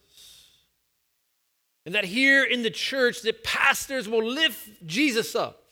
And 1.84 1.95
that 1.95 2.05
here 2.05 2.43
in 2.43 2.62
the 2.62 2.69
church, 2.69 3.24
that 3.24 3.43
pastors 3.43 4.07
will 4.07 4.24
lift 4.24 4.86
Jesus 4.86 5.36
up, 5.36 5.63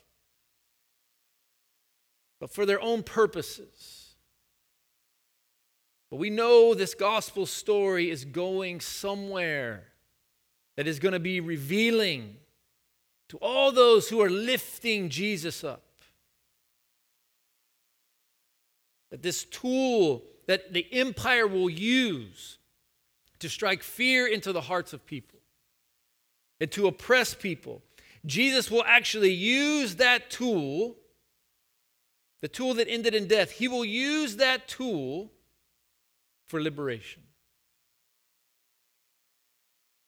but 2.39 2.49
for 2.49 2.65
their 2.65 2.81
own 2.81 3.03
purposes. 3.03 4.15
But 6.09 6.17
we 6.17 6.31
know 6.31 6.73
this 6.73 6.95
gospel 6.95 7.45
story 7.45 8.09
is 8.09 8.25
going 8.25 8.81
somewhere 8.81 9.83
that 10.77 10.87
is 10.87 10.97
going 10.97 11.13
to 11.13 11.19
be 11.19 11.41
revealing 11.41 12.37
to 13.29 13.37
all 13.37 13.71
those 13.71 14.09
who 14.09 14.19
are 14.19 14.31
lifting 14.31 15.09
Jesus 15.09 15.63
up. 15.63 15.83
That 19.13 19.21
this 19.21 19.43
tool 19.43 20.23
that 20.47 20.73
the 20.73 20.91
empire 20.91 21.45
will 21.45 21.69
use 21.69 22.57
to 23.37 23.47
strike 23.47 23.83
fear 23.83 24.25
into 24.25 24.51
the 24.51 24.61
hearts 24.61 24.91
of 24.91 25.05
people 25.05 25.37
and 26.59 26.71
to 26.71 26.87
oppress 26.87 27.35
people, 27.35 27.83
Jesus 28.25 28.71
will 28.71 28.83
actually 28.87 29.31
use 29.31 29.97
that 29.97 30.31
tool, 30.31 30.95
the 32.41 32.47
tool 32.47 32.73
that 32.73 32.89
ended 32.89 33.13
in 33.13 33.27
death, 33.27 33.51
he 33.51 33.67
will 33.67 33.85
use 33.85 34.37
that 34.37 34.67
tool 34.67 35.31
for 36.47 36.59
liberation. 36.59 37.21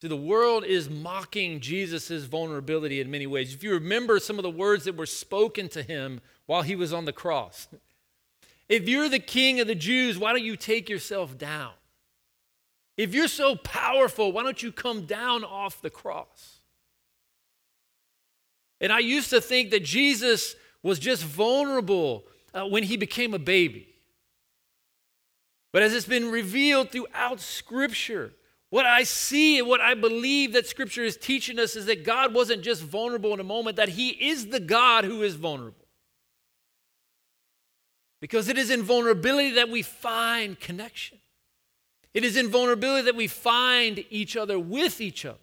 See, 0.01 0.07
the 0.07 0.15
world 0.15 0.65
is 0.65 0.89
mocking 0.89 1.59
Jesus' 1.59 2.25
vulnerability 2.25 3.01
in 3.01 3.11
many 3.11 3.27
ways. 3.27 3.53
If 3.53 3.63
you 3.63 3.73
remember 3.73 4.17
some 4.17 4.39
of 4.39 4.43
the 4.43 4.49
words 4.49 4.85
that 4.85 4.97
were 4.97 5.05
spoken 5.05 5.69
to 5.69 5.83
him 5.83 6.21
while 6.47 6.63
he 6.63 6.75
was 6.75 6.91
on 6.91 7.05
the 7.05 7.13
cross, 7.13 7.67
if 8.67 8.87
you're 8.89 9.09
the 9.09 9.19
king 9.19 9.59
of 9.59 9.67
the 9.67 9.75
Jews, 9.75 10.17
why 10.17 10.31
don't 10.31 10.43
you 10.43 10.57
take 10.57 10.89
yourself 10.89 11.37
down? 11.37 11.71
If 12.97 13.13
you're 13.13 13.27
so 13.27 13.55
powerful, 13.55 14.31
why 14.31 14.43
don't 14.43 14.61
you 14.61 14.71
come 14.71 15.05
down 15.05 15.43
off 15.43 15.81
the 15.81 15.89
cross? 15.89 16.59
And 18.81 18.91
I 18.91 18.99
used 18.99 19.29
to 19.29 19.41
think 19.41 19.71
that 19.71 19.83
Jesus 19.83 20.55
was 20.81 20.99
just 20.99 21.23
vulnerable 21.23 22.25
uh, 22.53 22.65
when 22.65 22.83
he 22.83 22.97
became 22.97 23.33
a 23.33 23.39
baby. 23.39 23.89
But 25.71 25.83
as 25.83 25.93
it's 25.93 26.07
been 26.07 26.31
revealed 26.31 26.91
throughout 26.91 27.41
Scripture, 27.41 28.33
what 28.69 28.85
I 28.85 29.03
see 29.03 29.59
and 29.59 29.67
what 29.67 29.81
I 29.81 29.93
believe 29.93 30.53
that 30.53 30.67
Scripture 30.67 31.03
is 31.03 31.17
teaching 31.17 31.59
us 31.59 31.75
is 31.75 31.85
that 31.85 32.05
God 32.05 32.33
wasn't 32.33 32.63
just 32.63 32.81
vulnerable 32.81 33.33
in 33.33 33.39
a 33.39 33.43
moment, 33.43 33.75
that 33.77 33.89
He 33.89 34.09
is 34.09 34.47
the 34.47 34.59
God 34.59 35.03
who 35.03 35.21
is 35.21 35.35
vulnerable. 35.35 35.84
Because 38.25 38.47
it 38.47 38.57
is 38.57 38.71
in 38.71 38.81
vulnerability 38.81 39.51
that 39.51 39.69
we 39.69 39.83
find 39.83 40.59
connection. 40.59 41.19
It 42.15 42.25
is 42.25 42.35
in 42.35 42.49
vulnerability 42.49 43.05
that 43.05 43.15
we 43.15 43.27
find 43.27 44.03
each 44.09 44.35
other 44.35 44.57
with 44.57 44.99
each 44.99 45.25
other. 45.25 45.37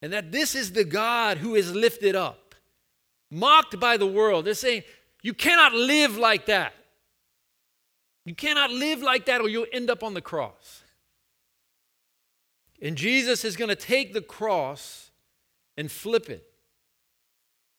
And 0.00 0.12
that 0.12 0.30
this 0.30 0.54
is 0.54 0.70
the 0.70 0.84
God 0.84 1.38
who 1.38 1.56
is 1.56 1.74
lifted 1.74 2.14
up, 2.14 2.54
mocked 3.32 3.80
by 3.80 3.96
the 3.96 4.06
world. 4.06 4.44
They're 4.44 4.54
saying, 4.54 4.84
You 5.20 5.34
cannot 5.34 5.74
live 5.74 6.16
like 6.16 6.46
that. 6.46 6.72
You 8.24 8.36
cannot 8.36 8.70
live 8.70 9.02
like 9.02 9.26
that 9.26 9.40
or 9.40 9.48
you'll 9.48 9.66
end 9.72 9.90
up 9.90 10.04
on 10.04 10.14
the 10.14 10.20
cross. 10.20 10.84
And 12.80 12.94
Jesus 12.94 13.44
is 13.44 13.56
going 13.56 13.70
to 13.70 13.74
take 13.74 14.12
the 14.12 14.22
cross 14.22 15.10
and 15.76 15.90
flip 15.90 16.30
it. 16.30 16.48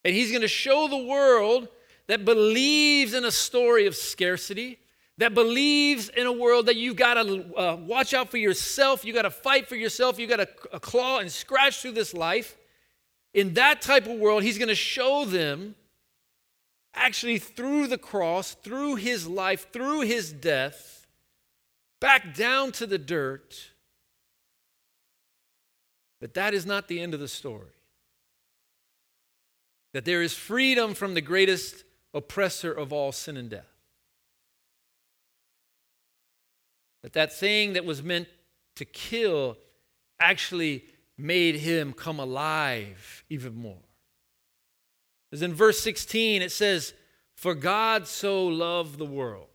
And 0.04 0.14
he's 0.14 0.30
going 0.30 0.42
to 0.42 0.50
show 0.50 0.90
the 0.90 0.98
world 0.98 1.70
that 2.10 2.26
believes 2.26 3.14
in 3.14 3.24
a 3.24 3.32
story 3.32 3.86
of 3.86 3.96
scarcity, 3.96 4.80
that 5.20 5.36
believes 5.36 6.10
in 6.10 6.26
a 6.26 6.32
world 6.32 6.66
that 6.66 6.76
you've 6.76 6.96
got 6.96 7.14
to 7.14 7.56
uh, 7.56 7.76
watch 7.76 8.16
out 8.16 8.32
for 8.32 8.38
yourself, 8.38 9.06
you 9.06 9.14
got 9.14 9.22
to 9.22 9.30
fight 9.30 9.70
for 9.70 9.76
yourself, 9.76 10.18
you 10.18 10.26
got 10.26 10.38
to 10.38 10.50
uh, 10.74 10.80
claw 10.80 11.20
and 11.20 11.32
scratch 11.32 11.84
through 11.84 11.92
this 11.92 12.16
life. 12.16 12.58
In 13.36 13.54
that 13.54 13.84
type 13.84 14.08
of 14.08 14.18
world, 14.18 14.42
he's 14.42 14.58
going 14.58 14.70
to 14.70 14.76
show 14.76 15.24
them 15.24 15.76
actually 16.96 17.38
through 17.38 17.86
the 17.86 17.98
cross, 18.00 18.56
through 18.56 18.96
his 18.96 19.28
life, 19.28 19.72
through 19.72 20.02
his 20.02 20.34
death, 20.34 21.06
back 22.02 22.34
down 22.34 22.72
to 22.72 22.88
the 22.88 22.98
dirt. 22.98 23.70
But 26.20 26.34
that 26.34 26.56
is 26.56 26.66
not 26.66 26.88
the 26.88 27.00
end 27.00 27.14
of 27.14 27.20
the 27.20 27.28
story. 27.28 27.70
That 29.94 30.06
there 30.06 30.24
is 30.24 30.34
freedom 30.34 30.96
from 30.96 31.14
the 31.14 31.22
greatest 31.22 31.84
oppressor 32.14 32.72
of 32.72 32.92
all 32.92 33.12
sin 33.12 33.38
and 33.38 33.50
death. 33.50 33.72
That 37.04 37.14
that 37.14 37.34
thing 37.34 37.74
that 37.74 37.86
was 37.86 38.04
meant 38.04 38.28
to 38.76 38.86
kill 38.86 39.58
actually 40.20 40.86
made 41.18 41.56
him 41.56 41.94
come 41.94 42.20
alive 42.20 43.24
even 43.30 43.56
more. 43.56 43.84
As 45.32 45.42
in 45.42 45.54
verse 45.54 45.80
16, 45.80 46.42
it 46.42 46.52
says, 46.52 46.94
For 47.36 47.54
God 47.54 48.08
so 48.08 48.48
loved 48.48 48.98
the 48.98 49.06
world. 49.06 49.48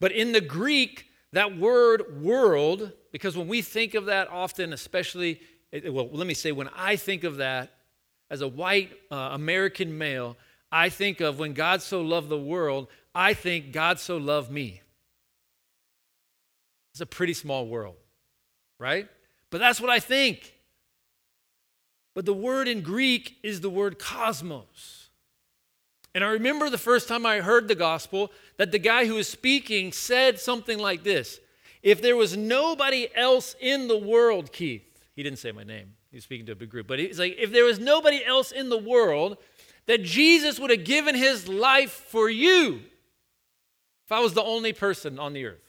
But 0.00 0.12
in 0.12 0.32
the 0.32 0.40
Greek, 0.40 1.06
that 1.32 1.56
word 1.58 2.22
world, 2.22 2.92
because 3.10 3.36
when 3.36 3.48
we 3.48 3.62
think 3.62 3.94
of 3.94 4.06
that 4.06 4.28
often, 4.28 4.72
especially, 4.72 5.40
well, 5.72 6.08
let 6.12 6.26
me 6.26 6.34
say, 6.34 6.52
when 6.52 6.68
I 6.76 6.96
think 6.96 7.24
of 7.24 7.38
that 7.38 7.72
as 8.30 8.40
a 8.40 8.48
white 8.48 8.92
uh, 9.10 9.30
American 9.32 9.96
male, 9.98 10.36
I 10.74 10.88
think 10.88 11.20
of 11.20 11.38
when 11.38 11.52
God 11.52 11.82
so 11.82 12.00
loved 12.00 12.28
the 12.28 12.36
world, 12.36 12.88
I 13.14 13.32
think 13.32 13.70
God 13.70 14.00
so 14.00 14.16
loved 14.16 14.50
me. 14.50 14.80
It's 16.90 17.00
a 17.00 17.06
pretty 17.06 17.32
small 17.32 17.68
world, 17.68 17.94
right? 18.80 19.08
But 19.50 19.58
that's 19.58 19.80
what 19.80 19.88
I 19.88 20.00
think. 20.00 20.52
But 22.12 22.26
the 22.26 22.34
word 22.34 22.66
in 22.66 22.80
Greek 22.80 23.36
is 23.44 23.60
the 23.60 23.70
word 23.70 24.00
cosmos. 24.00 25.10
And 26.12 26.24
I 26.24 26.30
remember 26.30 26.68
the 26.68 26.76
first 26.76 27.06
time 27.06 27.24
I 27.24 27.40
heard 27.40 27.68
the 27.68 27.76
gospel 27.76 28.32
that 28.56 28.72
the 28.72 28.80
guy 28.80 29.06
who 29.06 29.14
was 29.14 29.28
speaking 29.28 29.92
said 29.92 30.40
something 30.40 30.80
like 30.80 31.04
this 31.04 31.38
If 31.84 32.02
there 32.02 32.16
was 32.16 32.36
nobody 32.36 33.06
else 33.14 33.54
in 33.60 33.86
the 33.86 33.98
world, 33.98 34.50
Keith, 34.50 35.04
he 35.14 35.22
didn't 35.22 35.38
say 35.38 35.52
my 35.52 35.62
name, 35.62 35.94
he 36.10 36.16
was 36.16 36.24
speaking 36.24 36.46
to 36.46 36.52
a 36.52 36.56
big 36.56 36.70
group, 36.70 36.88
but 36.88 36.98
he's 36.98 37.20
like, 37.20 37.36
if 37.38 37.52
there 37.52 37.64
was 37.64 37.78
nobody 37.78 38.24
else 38.24 38.50
in 38.50 38.70
the 38.70 38.78
world, 38.78 39.36
that 39.86 40.02
Jesus 40.02 40.58
would 40.58 40.70
have 40.70 40.84
given 40.84 41.14
his 41.14 41.48
life 41.48 41.90
for 41.90 42.28
you 42.28 42.80
if 44.04 44.12
I 44.12 44.20
was 44.20 44.34
the 44.34 44.42
only 44.42 44.72
person 44.72 45.18
on 45.18 45.32
the 45.32 45.46
earth. 45.46 45.60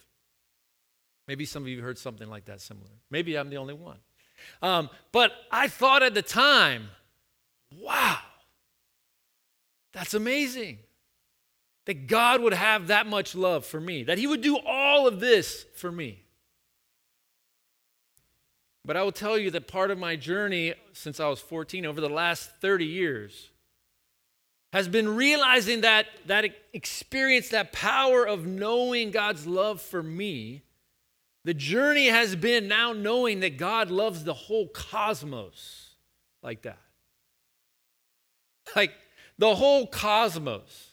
Maybe 1.27 1.45
some 1.45 1.63
of 1.63 1.69
you 1.69 1.81
heard 1.81 1.97
something 1.97 2.29
like 2.29 2.45
that 2.45 2.61
similar. 2.61 2.91
Maybe 3.09 3.35
I'm 3.37 3.49
the 3.49 3.57
only 3.57 3.73
one. 3.73 3.97
Um, 4.61 4.89
but 5.11 5.31
I 5.51 5.67
thought 5.67 6.03
at 6.03 6.13
the 6.13 6.21
time, 6.21 6.89
wow, 7.71 8.19
that's 9.93 10.13
amazing. 10.13 10.79
That 11.85 12.07
God 12.07 12.41
would 12.41 12.53
have 12.53 12.87
that 12.87 13.05
much 13.05 13.35
love 13.35 13.65
for 13.65 13.79
me, 13.79 14.03
that 14.03 14.17
He 14.17 14.27
would 14.27 14.41
do 14.41 14.57
all 14.57 15.07
of 15.07 15.19
this 15.19 15.65
for 15.75 15.91
me. 15.91 16.23
But 18.83 18.97
I 18.97 19.03
will 19.03 19.11
tell 19.11 19.37
you 19.37 19.49
that 19.51 19.67
part 19.67 19.89
of 19.89 19.97
my 19.97 20.15
journey 20.15 20.75
since 20.93 21.19
I 21.19 21.27
was 21.27 21.39
14, 21.39 21.85
over 21.85 22.01
the 22.01 22.09
last 22.09 22.51
30 22.61 22.85
years, 22.85 23.49
has 24.75 24.87
been 24.87 25.15
realizing 25.15 25.81
that 25.81 26.05
that 26.27 26.45
experience, 26.73 27.49
that 27.49 27.71
power 27.71 28.27
of 28.27 28.45
knowing 28.45 29.09
God's 29.09 29.47
love 29.47 29.81
for 29.81 30.03
me 30.03 30.65
the 31.45 31.53
journey 31.53 32.07
has 32.07 32.35
been 32.35 32.67
now 32.67 32.91
knowing 32.91 33.41
that 33.41 33.57
God 33.57 33.91
loves 33.91 34.23
the 34.23 34.33
whole 34.33 34.67
cosmos 34.67 35.91
like 36.41 36.63
that. 36.63 36.79
Like 38.75 38.93
the 39.37 39.53
whole 39.53 39.85
cosmos. 39.85 40.89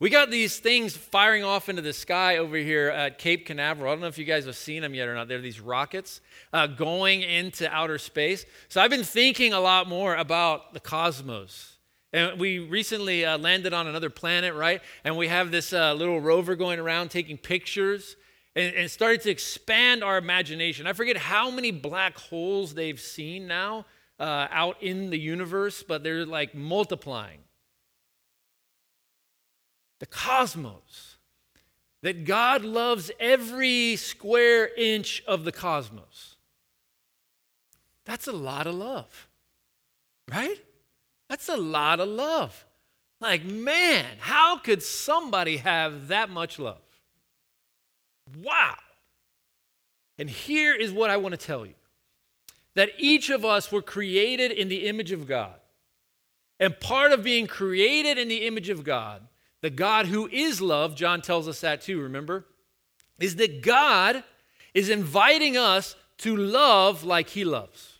We 0.00 0.08
got 0.08 0.30
these 0.30 0.58
things 0.58 0.96
firing 0.96 1.44
off 1.44 1.68
into 1.68 1.82
the 1.82 1.92
sky 1.92 2.38
over 2.38 2.56
here 2.56 2.88
at 2.88 3.18
Cape 3.18 3.44
Canaveral. 3.44 3.90
I 3.90 3.94
don't 3.94 4.00
know 4.00 4.06
if 4.06 4.16
you 4.16 4.24
guys 4.24 4.46
have 4.46 4.56
seen 4.56 4.80
them 4.80 4.94
yet 4.94 5.08
or 5.08 5.14
not. 5.14 5.28
They're 5.28 5.42
these 5.42 5.60
rockets 5.60 6.22
uh, 6.54 6.68
going 6.68 7.20
into 7.20 7.70
outer 7.70 7.98
space. 7.98 8.46
So 8.68 8.80
I've 8.80 8.90
been 8.90 9.04
thinking 9.04 9.52
a 9.52 9.60
lot 9.60 9.88
more 9.88 10.16
about 10.16 10.72
the 10.72 10.80
cosmos. 10.80 11.71
And 12.12 12.38
we 12.38 12.58
recently 12.58 13.24
uh, 13.24 13.38
landed 13.38 13.72
on 13.72 13.86
another 13.86 14.10
planet, 14.10 14.54
right? 14.54 14.82
And 15.04 15.16
we 15.16 15.28
have 15.28 15.50
this 15.50 15.72
uh, 15.72 15.94
little 15.94 16.20
rover 16.20 16.54
going 16.56 16.78
around 16.78 17.10
taking 17.10 17.38
pictures 17.38 18.16
and, 18.54 18.74
and 18.74 18.90
started 18.90 19.22
to 19.22 19.30
expand 19.30 20.04
our 20.04 20.18
imagination. 20.18 20.86
I 20.86 20.92
forget 20.92 21.16
how 21.16 21.50
many 21.50 21.70
black 21.70 22.18
holes 22.18 22.74
they've 22.74 23.00
seen 23.00 23.46
now 23.46 23.86
uh, 24.20 24.46
out 24.50 24.82
in 24.82 25.10
the 25.10 25.18
universe, 25.18 25.82
but 25.82 26.02
they're 26.02 26.26
like 26.26 26.54
multiplying. 26.54 27.40
The 30.00 30.06
cosmos. 30.06 31.16
That 32.02 32.24
God 32.24 32.64
loves 32.64 33.12
every 33.20 33.94
square 33.94 34.68
inch 34.76 35.22
of 35.24 35.44
the 35.44 35.52
cosmos. 35.52 36.34
That's 38.04 38.26
a 38.26 38.32
lot 38.32 38.66
of 38.66 38.74
love, 38.74 39.28
right? 40.28 40.58
That's 41.32 41.48
a 41.48 41.56
lot 41.56 41.98
of 41.98 42.10
love. 42.10 42.66
Like, 43.18 43.42
man, 43.42 44.04
how 44.18 44.58
could 44.58 44.82
somebody 44.82 45.56
have 45.56 46.08
that 46.08 46.28
much 46.28 46.58
love? 46.58 46.82
Wow. 48.42 48.74
And 50.18 50.28
here 50.28 50.74
is 50.74 50.92
what 50.92 51.08
I 51.08 51.16
want 51.16 51.32
to 51.32 51.38
tell 51.38 51.64
you 51.64 51.72
that 52.74 52.90
each 52.98 53.30
of 53.30 53.46
us 53.46 53.72
were 53.72 53.80
created 53.80 54.50
in 54.50 54.68
the 54.68 54.86
image 54.86 55.10
of 55.10 55.26
God. 55.26 55.54
And 56.60 56.78
part 56.78 57.12
of 57.12 57.24
being 57.24 57.46
created 57.46 58.18
in 58.18 58.28
the 58.28 58.46
image 58.46 58.68
of 58.68 58.84
God, 58.84 59.22
the 59.62 59.70
God 59.70 60.04
who 60.04 60.28
is 60.28 60.60
love, 60.60 60.94
John 60.94 61.22
tells 61.22 61.48
us 61.48 61.62
that 61.62 61.80
too, 61.80 61.98
remember, 61.98 62.44
is 63.18 63.36
that 63.36 63.62
God 63.62 64.22
is 64.74 64.90
inviting 64.90 65.56
us 65.56 65.96
to 66.18 66.36
love 66.36 67.04
like 67.04 67.30
he 67.30 67.46
loves. 67.46 67.91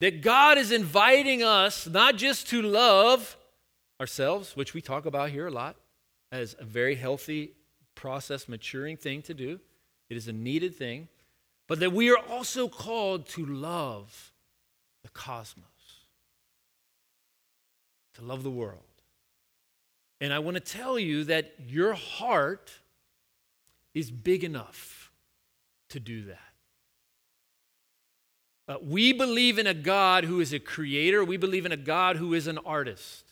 That 0.00 0.22
God 0.22 0.58
is 0.58 0.72
inviting 0.72 1.42
us 1.42 1.86
not 1.86 2.16
just 2.16 2.48
to 2.48 2.60
love 2.60 3.36
ourselves, 4.00 4.56
which 4.56 4.74
we 4.74 4.80
talk 4.80 5.06
about 5.06 5.30
here 5.30 5.46
a 5.46 5.50
lot 5.50 5.76
as 6.32 6.56
a 6.58 6.64
very 6.64 6.96
healthy 6.96 7.52
process, 7.94 8.48
maturing 8.48 8.96
thing 8.96 9.22
to 9.22 9.34
do. 9.34 9.60
It 10.10 10.16
is 10.16 10.28
a 10.28 10.32
needed 10.32 10.74
thing. 10.74 11.08
But 11.66 11.80
that 11.80 11.92
we 11.92 12.10
are 12.10 12.18
also 12.18 12.68
called 12.68 13.26
to 13.30 13.46
love 13.46 14.32
the 15.02 15.08
cosmos, 15.10 15.64
to 18.14 18.22
love 18.22 18.42
the 18.42 18.50
world. 18.50 18.80
And 20.20 20.32
I 20.32 20.38
want 20.40 20.56
to 20.56 20.60
tell 20.60 20.98
you 20.98 21.24
that 21.24 21.54
your 21.66 21.94
heart 21.94 22.70
is 23.94 24.10
big 24.10 24.44
enough 24.44 25.12
to 25.90 26.00
do 26.00 26.24
that. 26.24 26.53
Uh, 28.66 28.76
we 28.82 29.12
believe 29.12 29.58
in 29.58 29.66
a 29.66 29.74
God 29.74 30.24
who 30.24 30.40
is 30.40 30.52
a 30.52 30.58
creator. 30.58 31.24
We 31.24 31.36
believe 31.36 31.66
in 31.66 31.72
a 31.72 31.76
God 31.76 32.16
who 32.16 32.32
is 32.34 32.46
an 32.46 32.58
artist. 32.58 33.24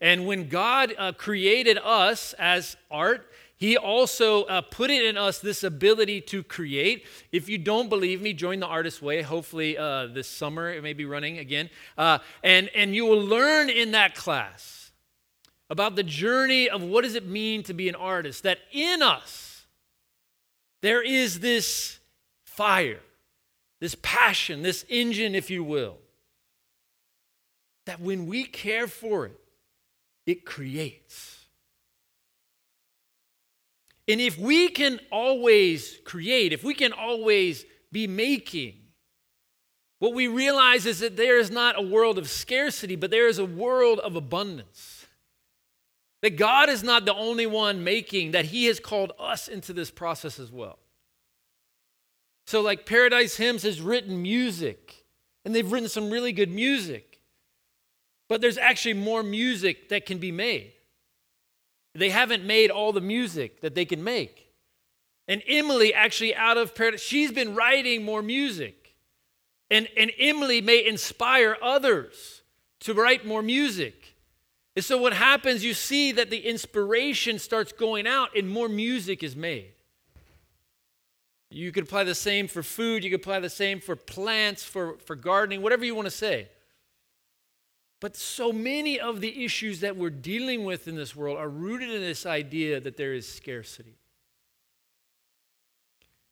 And 0.00 0.26
when 0.26 0.48
God 0.48 0.94
uh, 0.96 1.12
created 1.12 1.78
us 1.78 2.32
as 2.38 2.76
art, 2.90 3.26
he 3.56 3.76
also 3.76 4.44
uh, 4.44 4.62
put 4.62 4.90
it 4.90 5.04
in 5.04 5.18
us 5.18 5.38
this 5.38 5.62
ability 5.62 6.22
to 6.22 6.42
create. 6.42 7.04
If 7.30 7.48
you 7.50 7.58
don't 7.58 7.90
believe 7.90 8.22
me, 8.22 8.32
join 8.32 8.60
the 8.60 8.66
Artist 8.66 9.02
Way. 9.02 9.20
Hopefully, 9.20 9.76
uh, 9.76 10.06
this 10.06 10.26
summer 10.28 10.70
it 10.70 10.82
may 10.82 10.94
be 10.94 11.04
running 11.04 11.36
again. 11.36 11.68
Uh, 11.98 12.20
and, 12.42 12.70
and 12.74 12.94
you 12.94 13.04
will 13.04 13.22
learn 13.22 13.68
in 13.68 13.90
that 13.90 14.14
class 14.14 14.92
about 15.68 15.94
the 15.94 16.02
journey 16.02 16.70
of 16.70 16.82
what 16.82 17.04
does 17.04 17.14
it 17.14 17.26
mean 17.26 17.62
to 17.64 17.74
be 17.74 17.90
an 17.90 17.94
artist. 17.94 18.44
That 18.44 18.60
in 18.72 19.02
us, 19.02 19.66
there 20.80 21.02
is 21.02 21.40
this 21.40 21.98
fire, 22.42 23.00
this 23.80 23.96
passion, 24.02 24.62
this 24.62 24.84
engine, 24.88 25.34
if 25.34 25.50
you 25.50 25.64
will. 25.64 25.98
That 27.86 28.00
when 28.00 28.26
we 28.26 28.44
care 28.44 28.86
for 28.86 29.26
it, 29.26 29.40
it 30.26 30.44
creates. 30.44 31.46
And 34.06 34.20
if 34.20 34.38
we 34.38 34.68
can 34.68 35.00
always 35.10 35.98
create, 36.04 36.52
if 36.52 36.62
we 36.62 36.74
can 36.74 36.92
always 36.92 37.64
be 37.90 38.06
making, 38.06 38.74
what 39.98 40.14
we 40.14 40.26
realize 40.26 40.86
is 40.86 41.00
that 41.00 41.16
there 41.16 41.38
is 41.38 41.50
not 41.50 41.78
a 41.78 41.82
world 41.82 42.18
of 42.18 42.28
scarcity, 42.28 42.96
but 42.96 43.10
there 43.10 43.28
is 43.28 43.38
a 43.38 43.44
world 43.44 43.98
of 44.00 44.16
abundance. 44.16 45.06
That 46.22 46.36
God 46.36 46.68
is 46.68 46.82
not 46.82 47.04
the 47.04 47.14
only 47.14 47.46
one 47.46 47.84
making, 47.84 48.32
that 48.32 48.46
He 48.46 48.66
has 48.66 48.80
called 48.80 49.12
us 49.18 49.48
into 49.48 49.72
this 49.72 49.90
process 49.90 50.38
as 50.38 50.50
well. 50.50 50.78
So, 52.50 52.62
like 52.62 52.84
Paradise 52.84 53.36
Hymns 53.36 53.62
has 53.62 53.80
written 53.80 54.20
music, 54.20 55.04
and 55.44 55.54
they've 55.54 55.70
written 55.70 55.88
some 55.88 56.10
really 56.10 56.32
good 56.32 56.50
music, 56.50 57.20
but 58.28 58.40
there's 58.40 58.58
actually 58.58 58.94
more 58.94 59.22
music 59.22 59.88
that 59.90 60.04
can 60.04 60.18
be 60.18 60.32
made. 60.32 60.72
They 61.94 62.10
haven't 62.10 62.44
made 62.44 62.72
all 62.72 62.90
the 62.90 63.00
music 63.00 63.60
that 63.60 63.76
they 63.76 63.84
can 63.84 64.02
make. 64.02 64.50
And 65.28 65.44
Emily, 65.46 65.94
actually, 65.94 66.34
out 66.34 66.56
of 66.56 66.74
paradise, 66.74 67.00
she's 67.00 67.30
been 67.30 67.54
writing 67.54 68.04
more 68.04 68.20
music. 68.20 68.96
And, 69.70 69.86
and 69.96 70.10
Emily 70.18 70.60
may 70.60 70.84
inspire 70.84 71.56
others 71.62 72.42
to 72.80 72.94
write 72.94 73.24
more 73.24 73.42
music. 73.42 74.16
And 74.74 74.84
so, 74.84 74.98
what 74.98 75.12
happens, 75.12 75.62
you 75.62 75.72
see 75.72 76.10
that 76.10 76.30
the 76.30 76.40
inspiration 76.48 77.38
starts 77.38 77.70
going 77.70 78.08
out 78.08 78.36
and 78.36 78.50
more 78.50 78.68
music 78.68 79.22
is 79.22 79.36
made. 79.36 79.74
You 81.50 81.72
could 81.72 81.84
apply 81.84 82.04
the 82.04 82.14
same 82.14 82.46
for 82.46 82.62
food, 82.62 83.02
you 83.02 83.10
could 83.10 83.20
apply 83.20 83.40
the 83.40 83.50
same 83.50 83.80
for 83.80 83.96
plants, 83.96 84.62
for, 84.62 84.96
for 85.04 85.16
gardening, 85.16 85.62
whatever 85.62 85.84
you 85.84 85.96
want 85.96 86.06
to 86.06 86.12
say. 86.12 86.48
But 88.00 88.16
so 88.16 88.52
many 88.52 88.98
of 88.98 89.20
the 89.20 89.44
issues 89.44 89.80
that 89.80 89.96
we're 89.96 90.10
dealing 90.10 90.64
with 90.64 90.88
in 90.88 90.94
this 90.94 91.14
world 91.14 91.36
are 91.38 91.48
rooted 91.48 91.90
in 91.90 92.00
this 92.00 92.24
idea 92.24 92.80
that 92.80 92.96
there 92.96 93.12
is 93.12 93.28
scarcity. 93.28 93.96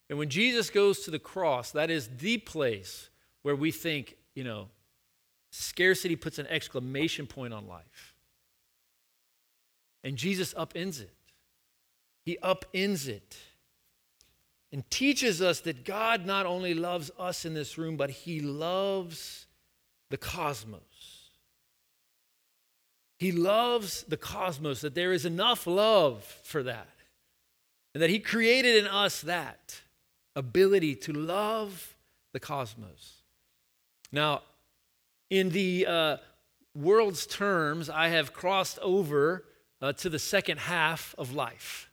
And 0.08 0.18
when 0.18 0.30
Jesus 0.30 0.70
goes 0.70 1.00
to 1.00 1.10
the 1.10 1.18
cross, 1.18 1.72
that 1.72 1.90
is 1.90 2.08
the 2.18 2.38
place 2.38 3.10
where 3.42 3.56
we 3.56 3.70
think, 3.70 4.16
you 4.34 4.44
know, 4.44 4.68
scarcity 5.50 6.16
puts 6.16 6.38
an 6.38 6.46
exclamation 6.46 7.26
point 7.26 7.52
on 7.52 7.66
life. 7.66 8.14
And 10.02 10.16
Jesus 10.16 10.54
upends 10.54 11.02
it. 11.02 11.12
He 12.24 12.38
upends 12.42 13.08
it 13.08 13.36
and 14.72 14.88
teaches 14.90 15.40
us 15.40 15.60
that 15.60 15.84
God 15.84 16.26
not 16.26 16.46
only 16.46 16.74
loves 16.74 17.10
us 17.18 17.44
in 17.44 17.54
this 17.54 17.78
room, 17.78 17.96
but 17.96 18.10
He 18.10 18.40
loves 18.40 19.46
the 20.10 20.18
cosmos. 20.18 20.82
He 23.18 23.32
loves 23.32 24.04
the 24.04 24.16
cosmos, 24.16 24.82
that 24.82 24.94
there 24.94 25.12
is 25.12 25.24
enough 25.24 25.66
love 25.66 26.22
for 26.44 26.62
that. 26.62 26.88
And 27.94 28.02
that 28.02 28.10
He 28.10 28.18
created 28.18 28.76
in 28.76 28.86
us 28.86 29.22
that 29.22 29.80
ability 30.36 30.94
to 30.94 31.12
love 31.12 31.96
the 32.32 32.40
cosmos. 32.40 33.22
Now, 34.12 34.42
in 35.30 35.50
the 35.50 35.86
uh, 35.86 36.16
world's 36.74 37.26
terms, 37.26 37.90
I 37.90 38.08
have 38.08 38.32
crossed 38.32 38.78
over 38.80 39.44
uh, 39.80 39.92
to 39.94 40.08
the 40.08 40.18
second 40.18 40.58
half 40.58 41.14
of 41.18 41.34
life. 41.34 41.90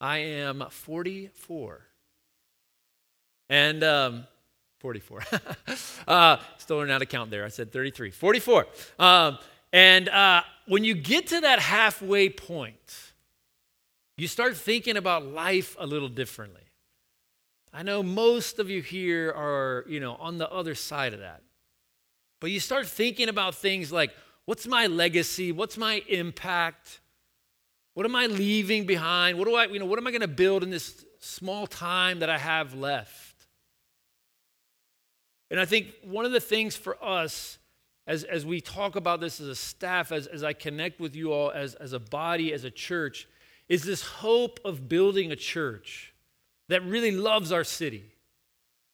I 0.00 0.18
am 0.18 0.64
44. 0.70 1.86
And 3.50 3.84
um, 3.84 4.26
44. 4.78 5.22
uh, 6.08 6.36
still 6.56 6.78
learning 6.78 6.92
how 6.92 6.98
to 6.98 7.06
count 7.06 7.30
there. 7.30 7.44
I 7.44 7.48
said 7.48 7.70
33. 7.72 8.10
44. 8.12 8.66
Um, 8.98 9.38
and 9.72 10.08
uh, 10.08 10.42
when 10.66 10.84
you 10.84 10.94
get 10.94 11.26
to 11.28 11.40
that 11.42 11.58
halfway 11.58 12.30
point, 12.30 13.12
you 14.16 14.26
start 14.26 14.56
thinking 14.56 14.96
about 14.96 15.26
life 15.26 15.76
a 15.78 15.86
little 15.86 16.08
differently. 16.08 16.62
I 17.72 17.82
know 17.82 18.02
most 18.02 18.58
of 18.58 18.70
you 18.70 18.82
here 18.82 19.30
are, 19.30 19.84
you 19.88 20.00
know, 20.00 20.14
on 20.14 20.38
the 20.38 20.50
other 20.50 20.74
side 20.74 21.12
of 21.12 21.20
that. 21.20 21.42
But 22.40 22.50
you 22.50 22.60
start 22.60 22.86
thinking 22.86 23.28
about 23.28 23.54
things 23.54 23.92
like 23.92 24.12
what's 24.44 24.66
my 24.66 24.86
legacy? 24.86 25.52
What's 25.52 25.76
my 25.76 26.02
impact? 26.08 27.00
What 27.94 28.06
am 28.06 28.16
I 28.16 28.26
leaving 28.26 28.86
behind? 28.86 29.38
What 29.38 29.46
do 29.46 29.54
I, 29.54 29.66
you 29.66 29.78
know, 29.78 29.86
what 29.86 29.98
am 29.98 30.06
I 30.06 30.10
going 30.10 30.22
to 30.22 30.28
build 30.28 30.62
in 30.62 30.70
this 30.70 31.04
small 31.18 31.66
time 31.66 32.20
that 32.20 32.30
I 32.30 32.38
have 32.38 32.74
left? 32.74 33.29
And 35.50 35.58
I 35.58 35.64
think 35.64 35.88
one 36.02 36.24
of 36.24 36.32
the 36.32 36.40
things 36.40 36.76
for 36.76 37.02
us 37.02 37.58
as, 38.06 38.24
as 38.24 38.46
we 38.46 38.60
talk 38.60 38.96
about 38.96 39.20
this 39.20 39.40
as 39.40 39.48
a 39.48 39.54
staff, 39.54 40.10
as, 40.10 40.26
as 40.26 40.42
I 40.42 40.52
connect 40.52 41.00
with 41.00 41.14
you 41.14 41.32
all 41.32 41.50
as, 41.50 41.74
as 41.76 41.92
a 41.92 41.98
body, 41.98 42.52
as 42.52 42.64
a 42.64 42.70
church, 42.70 43.28
is 43.68 43.84
this 43.84 44.02
hope 44.02 44.58
of 44.64 44.88
building 44.88 45.30
a 45.30 45.36
church 45.36 46.12
that 46.68 46.84
really 46.84 47.12
loves 47.12 47.52
our 47.52 47.64
city, 47.64 48.04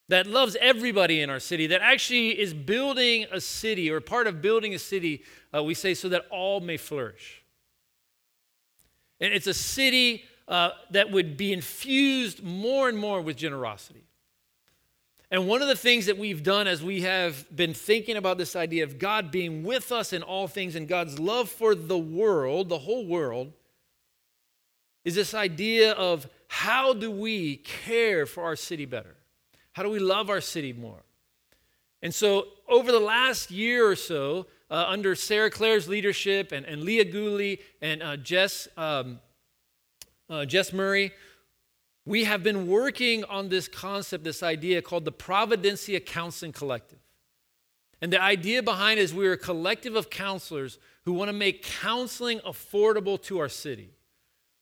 that 0.09 0.27
loves 0.27 0.55
everybody 0.61 1.21
in 1.21 1.29
our 1.29 1.39
city, 1.39 1.67
that 1.67 1.81
actually 1.81 2.39
is 2.39 2.53
building 2.53 3.25
a 3.31 3.41
city 3.41 3.89
or 3.89 4.01
part 4.01 4.27
of 4.27 4.41
building 4.41 4.73
a 4.75 4.79
city, 4.79 5.23
uh, 5.55 5.63
we 5.63 5.73
say, 5.73 5.93
so 5.93 6.09
that 6.09 6.25
all 6.29 6.59
may 6.59 6.77
flourish. 6.77 7.43
And 9.19 9.33
it's 9.33 9.47
a 9.47 9.53
city 9.53 10.25
uh, 10.47 10.71
that 10.91 11.11
would 11.11 11.37
be 11.37 11.53
infused 11.53 12.43
more 12.43 12.87
and 12.87 12.97
more 12.97 13.21
with 13.21 13.35
generosity. 13.35 14.06
And 15.29 15.47
one 15.47 15.61
of 15.61 15.67
the 15.67 15.75
things 15.75 16.05
that 16.05 16.17
we've 16.17 16.41
done 16.41 16.67
as 16.67 16.81
we 16.81 17.01
have 17.01 17.45
been 17.53 17.73
thinking 17.73 18.15
about 18.15 18.37
this 18.37 18.55
idea 18.55 18.83
of 18.85 18.97
God 18.97 19.29
being 19.29 19.63
with 19.63 19.91
us 19.91 20.13
in 20.13 20.23
all 20.23 20.47
things 20.47 20.75
and 20.75 20.87
God's 20.87 21.19
love 21.19 21.49
for 21.49 21.75
the 21.75 21.97
world, 21.97 22.69
the 22.69 22.79
whole 22.79 23.05
world, 23.05 23.51
is 25.03 25.15
this 25.15 25.33
idea 25.33 25.91
of 25.93 26.27
how 26.47 26.93
do 26.93 27.11
we 27.11 27.57
care 27.57 28.25
for 28.25 28.43
our 28.43 28.55
city 28.55 28.85
better? 28.85 29.15
How 29.73 29.83
do 29.83 29.89
we 29.89 29.99
love 29.99 30.29
our 30.29 30.41
city 30.41 30.71
more? 30.71 31.03
And 32.01 32.13
so, 32.13 32.47
over 32.69 32.91
the 32.91 32.99
last 32.99 33.51
year 33.51 33.87
or 33.87 33.95
so, 33.95 34.47
uh, 34.69 34.85
under 34.87 35.15
Sarah 35.15 35.49
Claire's 35.49 35.87
leadership 35.87 36.51
and, 36.51 36.65
and 36.65 36.83
Leah 36.83 37.05
Gooley 37.05 37.59
and 37.81 38.03
uh, 38.03 38.17
Jess, 38.17 38.67
um, 38.77 39.19
uh, 40.29 40.45
Jess 40.45 40.73
Murray, 40.73 41.11
we 42.07 42.23
have 42.23 42.41
been 42.41 42.67
working 42.67 43.25
on 43.25 43.49
this 43.49 43.67
concept, 43.67 44.23
this 44.23 44.41
idea 44.41 44.81
called 44.81 45.03
the 45.03 45.11
Providencia 45.11 46.03
Counseling 46.03 46.53
Collective. 46.53 46.99
And 48.01 48.13
the 48.13 48.21
idea 48.21 48.63
behind 48.63 48.97
it 48.97 49.03
is 49.03 49.13
we're 49.13 49.33
a 49.33 49.37
collective 49.37 49.97
of 49.97 50.09
counselors 50.09 50.79
who 51.03 51.11
want 51.11 51.27
to 51.27 51.33
make 51.33 51.63
counseling 51.63 52.39
affordable 52.39 53.21
to 53.23 53.39
our 53.39 53.49
city. 53.49 53.89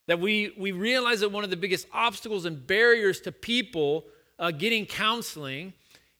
That 0.08 0.20
we, 0.20 0.56
we 0.58 0.72
realize 0.72 1.20
that 1.20 1.32
one 1.32 1.44
of 1.44 1.52
the 1.52 1.56
biggest 1.56 1.86
obstacles 1.94 2.46
and 2.46 2.66
barriers 2.66 3.20
to 3.22 3.32
people 3.32 4.06
uh, 4.40 4.50
getting 4.50 4.88
counseling 4.88 5.74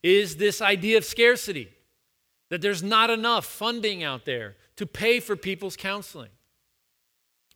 is 0.04 0.36
this 0.36 0.62
idea 0.62 1.00
of 1.00 1.06
scarcity 1.06 1.70
that 2.52 2.62
there's 2.62 2.84
not 2.84 3.10
enough 3.10 3.46
funding 3.46 4.04
out 4.04 4.26
there 4.26 4.58
to 4.76 4.86
pay 4.86 5.20
for 5.20 5.36
people's 5.36 5.76
counseling, 5.76 6.30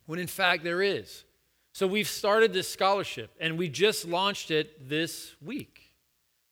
when 0.06 0.18
in 0.18 0.26
fact 0.26 0.64
there 0.64 0.82
is. 0.82 1.22
So 1.72 1.86
we've 1.86 2.08
started 2.08 2.52
this 2.52 2.68
scholarship, 2.68 3.30
and 3.40 3.56
we 3.56 3.68
just 3.68 4.06
launched 4.06 4.50
it 4.50 4.88
this 4.88 5.34
week 5.40 5.94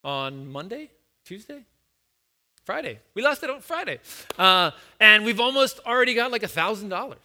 on 0.04 0.46
Monday, 0.46 0.90
Tuesday, 1.24 1.64
Friday. 2.64 3.00
We 3.14 3.22
lost 3.22 3.42
it 3.42 3.50
on 3.50 3.61
Friday. 3.61 3.98
Uh, 4.38 4.70
and 5.00 5.24
we've 5.24 5.40
almost 5.40 5.81
already 5.85 6.14
got 6.14 6.31
like 6.31 6.44
a 6.44 6.48
$1,000. 6.48 7.16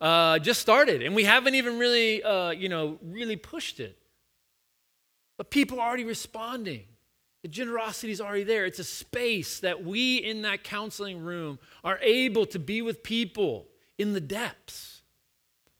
Uh, 0.00 0.38
just 0.38 0.60
started, 0.60 1.02
and 1.02 1.14
we 1.14 1.24
haven't 1.24 1.54
even 1.54 1.78
really, 1.78 2.22
uh, 2.22 2.50
you 2.50 2.68
know, 2.68 2.98
really 3.02 3.36
pushed 3.36 3.80
it. 3.80 3.98
But 5.36 5.50
people 5.50 5.80
are 5.80 5.88
already 5.88 6.04
responding. 6.04 6.84
The 7.42 7.48
generosity 7.48 8.12
is 8.12 8.20
already 8.20 8.44
there. 8.44 8.66
It's 8.66 8.78
a 8.78 8.84
space 8.84 9.60
that 9.60 9.82
we 9.82 10.16
in 10.18 10.42
that 10.42 10.62
counseling 10.62 11.20
room 11.20 11.58
are 11.82 11.98
able 12.02 12.44
to 12.46 12.58
be 12.58 12.82
with 12.82 13.02
people 13.02 13.66
in 13.96 14.12
the 14.12 14.20
depths 14.20 14.99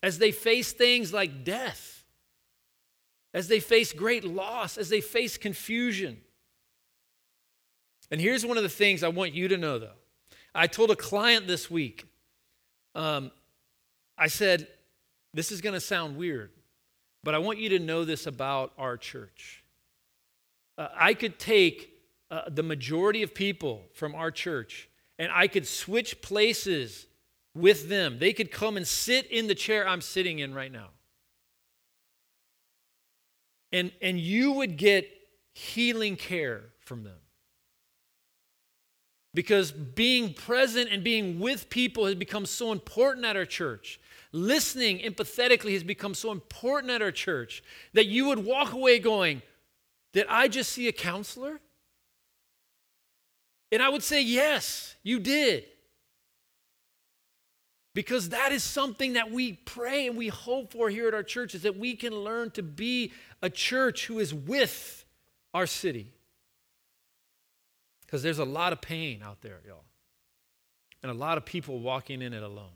as 0.02 0.18
they 0.18 0.32
face 0.32 0.72
things 0.72 1.12
like 1.12 1.44
death, 1.44 2.04
as 3.34 3.48
they 3.48 3.60
face 3.60 3.92
great 3.92 4.24
loss, 4.24 4.78
as 4.78 4.88
they 4.88 5.00
face 5.00 5.36
confusion. 5.36 6.18
And 8.10 8.20
here's 8.20 8.44
one 8.44 8.56
of 8.56 8.62
the 8.62 8.68
things 8.68 9.02
I 9.02 9.08
want 9.08 9.34
you 9.34 9.48
to 9.48 9.56
know 9.56 9.78
though. 9.78 9.98
I 10.54 10.66
told 10.66 10.90
a 10.90 10.96
client 10.96 11.46
this 11.46 11.70
week, 11.70 12.06
um, 12.94 13.30
I 14.18 14.26
said, 14.26 14.66
This 15.32 15.52
is 15.52 15.60
going 15.60 15.74
to 15.74 15.80
sound 15.80 16.16
weird, 16.16 16.50
but 17.22 17.34
I 17.34 17.38
want 17.38 17.58
you 17.58 17.68
to 17.70 17.78
know 17.78 18.04
this 18.04 18.26
about 18.26 18.72
our 18.78 18.96
church 18.96 19.60
uh, 20.80 20.88
I 20.96 21.12
could 21.12 21.38
take 21.38 21.92
uh, 22.30 22.42
the 22.48 22.62
majority 22.62 23.22
of 23.22 23.34
people 23.34 23.82
from 23.92 24.14
our 24.14 24.30
church 24.30 24.88
and 25.18 25.30
I 25.30 25.46
could 25.46 25.66
switch 25.66 26.22
places 26.22 27.06
with 27.54 27.88
them. 27.88 28.18
They 28.18 28.32
could 28.32 28.50
come 28.50 28.76
and 28.76 28.86
sit 28.86 29.26
in 29.26 29.46
the 29.46 29.54
chair 29.54 29.86
I'm 29.86 30.00
sitting 30.00 30.38
in 30.38 30.54
right 30.54 30.70
now. 30.70 30.88
And, 33.72 33.92
and 34.02 34.18
you 34.18 34.52
would 34.52 34.76
get 34.76 35.08
healing 35.54 36.16
care 36.16 36.62
from 36.80 37.04
them. 37.04 37.18
Because 39.32 39.70
being 39.70 40.34
present 40.34 40.88
and 40.90 41.04
being 41.04 41.38
with 41.38 41.70
people 41.70 42.06
has 42.06 42.16
become 42.16 42.46
so 42.46 42.72
important 42.72 43.24
at 43.24 43.36
our 43.36 43.44
church. 43.44 44.00
Listening 44.32 44.98
empathetically 44.98 45.72
has 45.74 45.84
become 45.84 46.14
so 46.14 46.32
important 46.32 46.92
at 46.92 47.00
our 47.00 47.12
church 47.12 47.62
that 47.94 48.06
you 48.06 48.26
would 48.26 48.44
walk 48.44 48.72
away 48.72 48.98
going, 48.98 49.42
did 50.12 50.26
I 50.28 50.48
just 50.48 50.72
see 50.72 50.88
a 50.88 50.92
counselor? 50.92 51.60
And 53.72 53.82
I 53.82 53.88
would 53.88 54.02
say, 54.02 54.22
Yes, 54.22 54.96
you 55.02 55.20
did. 55.20 55.64
Because 57.94 58.28
that 58.28 58.52
is 58.52 58.62
something 58.62 59.14
that 59.14 59.30
we 59.32 59.54
pray 59.54 60.06
and 60.06 60.16
we 60.16 60.28
hope 60.28 60.72
for 60.72 60.88
here 60.88 61.08
at 61.08 61.14
our 61.14 61.24
church 61.24 61.54
is 61.54 61.62
that 61.62 61.76
we 61.76 61.96
can 61.96 62.14
learn 62.14 62.50
to 62.52 62.62
be 62.62 63.12
a 63.42 63.50
church 63.50 64.06
who 64.06 64.20
is 64.20 64.32
with 64.32 65.04
our 65.52 65.66
city. 65.66 66.12
Because 68.06 68.22
there's 68.22 68.38
a 68.38 68.44
lot 68.44 68.72
of 68.72 68.80
pain 68.80 69.22
out 69.24 69.40
there, 69.42 69.60
y'all. 69.66 69.84
And 71.02 71.10
a 71.10 71.14
lot 71.14 71.36
of 71.36 71.44
people 71.44 71.80
walking 71.80 72.22
in 72.22 72.32
it 72.32 72.42
alone. 72.42 72.68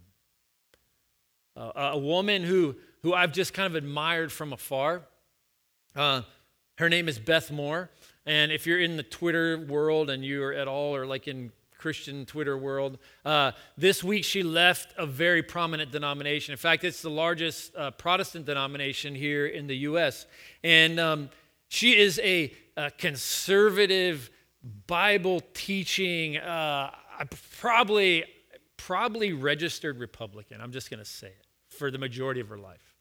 Uh, 1.56 1.90
a 1.92 1.98
woman 1.98 2.42
who, 2.42 2.74
who 3.02 3.14
I've 3.14 3.32
just 3.32 3.54
kind 3.54 3.66
of 3.66 3.76
admired 3.76 4.32
from 4.32 4.52
afar. 4.52 5.02
Uh, 5.94 6.22
her 6.78 6.88
name 6.88 7.08
is 7.08 7.18
Beth 7.18 7.52
Moore. 7.52 7.90
And 8.26 8.50
if 8.50 8.66
you're 8.66 8.80
in 8.80 8.96
the 8.96 9.02
Twitter 9.04 9.58
world 9.58 10.10
and 10.10 10.24
you're 10.24 10.52
at 10.52 10.66
all, 10.66 10.96
or 10.96 11.06
like 11.06 11.28
in 11.28 11.52
Christian 11.84 12.24
Twitter 12.24 12.56
world, 12.56 12.96
uh, 13.26 13.52
this 13.76 14.02
week 14.02 14.24
she 14.24 14.42
left 14.42 14.94
a 14.96 15.04
very 15.04 15.42
prominent 15.42 15.92
denomination. 15.92 16.52
In 16.52 16.56
fact, 16.56 16.82
it's 16.82 17.02
the 17.02 17.10
largest 17.10 17.76
uh, 17.76 17.90
Protestant 17.90 18.46
denomination 18.46 19.14
here 19.14 19.44
in 19.44 19.66
the 19.66 19.76
U.S. 19.88 20.24
And 20.62 20.98
um, 20.98 21.28
she 21.68 21.94
is 21.94 22.18
a, 22.20 22.54
a, 22.78 22.90
conservative, 22.92 24.30
Bible 24.86 25.42
teaching, 25.52 26.38
uh, 26.38 26.90
probably 27.60 28.24
probably 28.78 29.34
registered 29.34 29.98
Republican. 29.98 30.62
I'm 30.62 30.72
just 30.72 30.88
going 30.88 31.00
to 31.00 31.04
say 31.04 31.26
it 31.26 31.46
for 31.68 31.90
the 31.90 31.98
majority 31.98 32.40
of 32.40 32.48
her 32.48 32.56
life. 32.56 32.94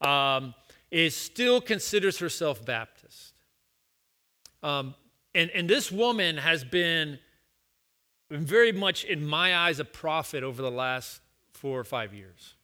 Um, 0.00 0.56
is 0.90 1.14
still 1.14 1.60
considers 1.60 2.18
herself 2.18 2.66
Baptist. 2.66 3.32
Um, 4.64 4.96
and, 5.36 5.52
and 5.52 5.70
this 5.70 5.92
woman 5.92 6.36
has 6.36 6.64
been 6.64 7.20
very 8.30 8.72
much, 8.72 9.04
in 9.04 9.26
my 9.26 9.56
eyes, 9.56 9.78
a 9.80 9.84
prophet 9.84 10.42
over 10.42 10.62
the 10.62 10.70
last 10.70 11.20
four 11.52 11.78
or 11.78 11.84
five 11.84 12.12
years. 12.14 12.54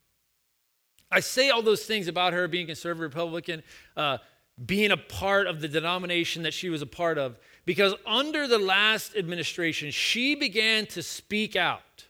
I 1.10 1.20
say 1.20 1.50
all 1.50 1.62
those 1.62 1.84
things 1.84 2.08
about 2.08 2.32
her 2.32 2.46
being 2.48 2.66
conservative 2.66 3.14
Republican, 3.14 3.62
uh, 3.96 4.18
being 4.64 4.90
a 4.90 4.96
part 4.96 5.46
of 5.46 5.60
the 5.60 5.68
denomination 5.68 6.42
that 6.42 6.54
she 6.54 6.68
was 6.68 6.82
a 6.82 6.86
part 6.86 7.18
of, 7.18 7.38
because 7.64 7.94
under 8.06 8.46
the 8.46 8.58
last 8.58 9.16
administration, 9.16 9.90
she 9.90 10.34
began 10.34 10.86
to 10.86 11.02
speak 11.02 11.56
out 11.56 12.06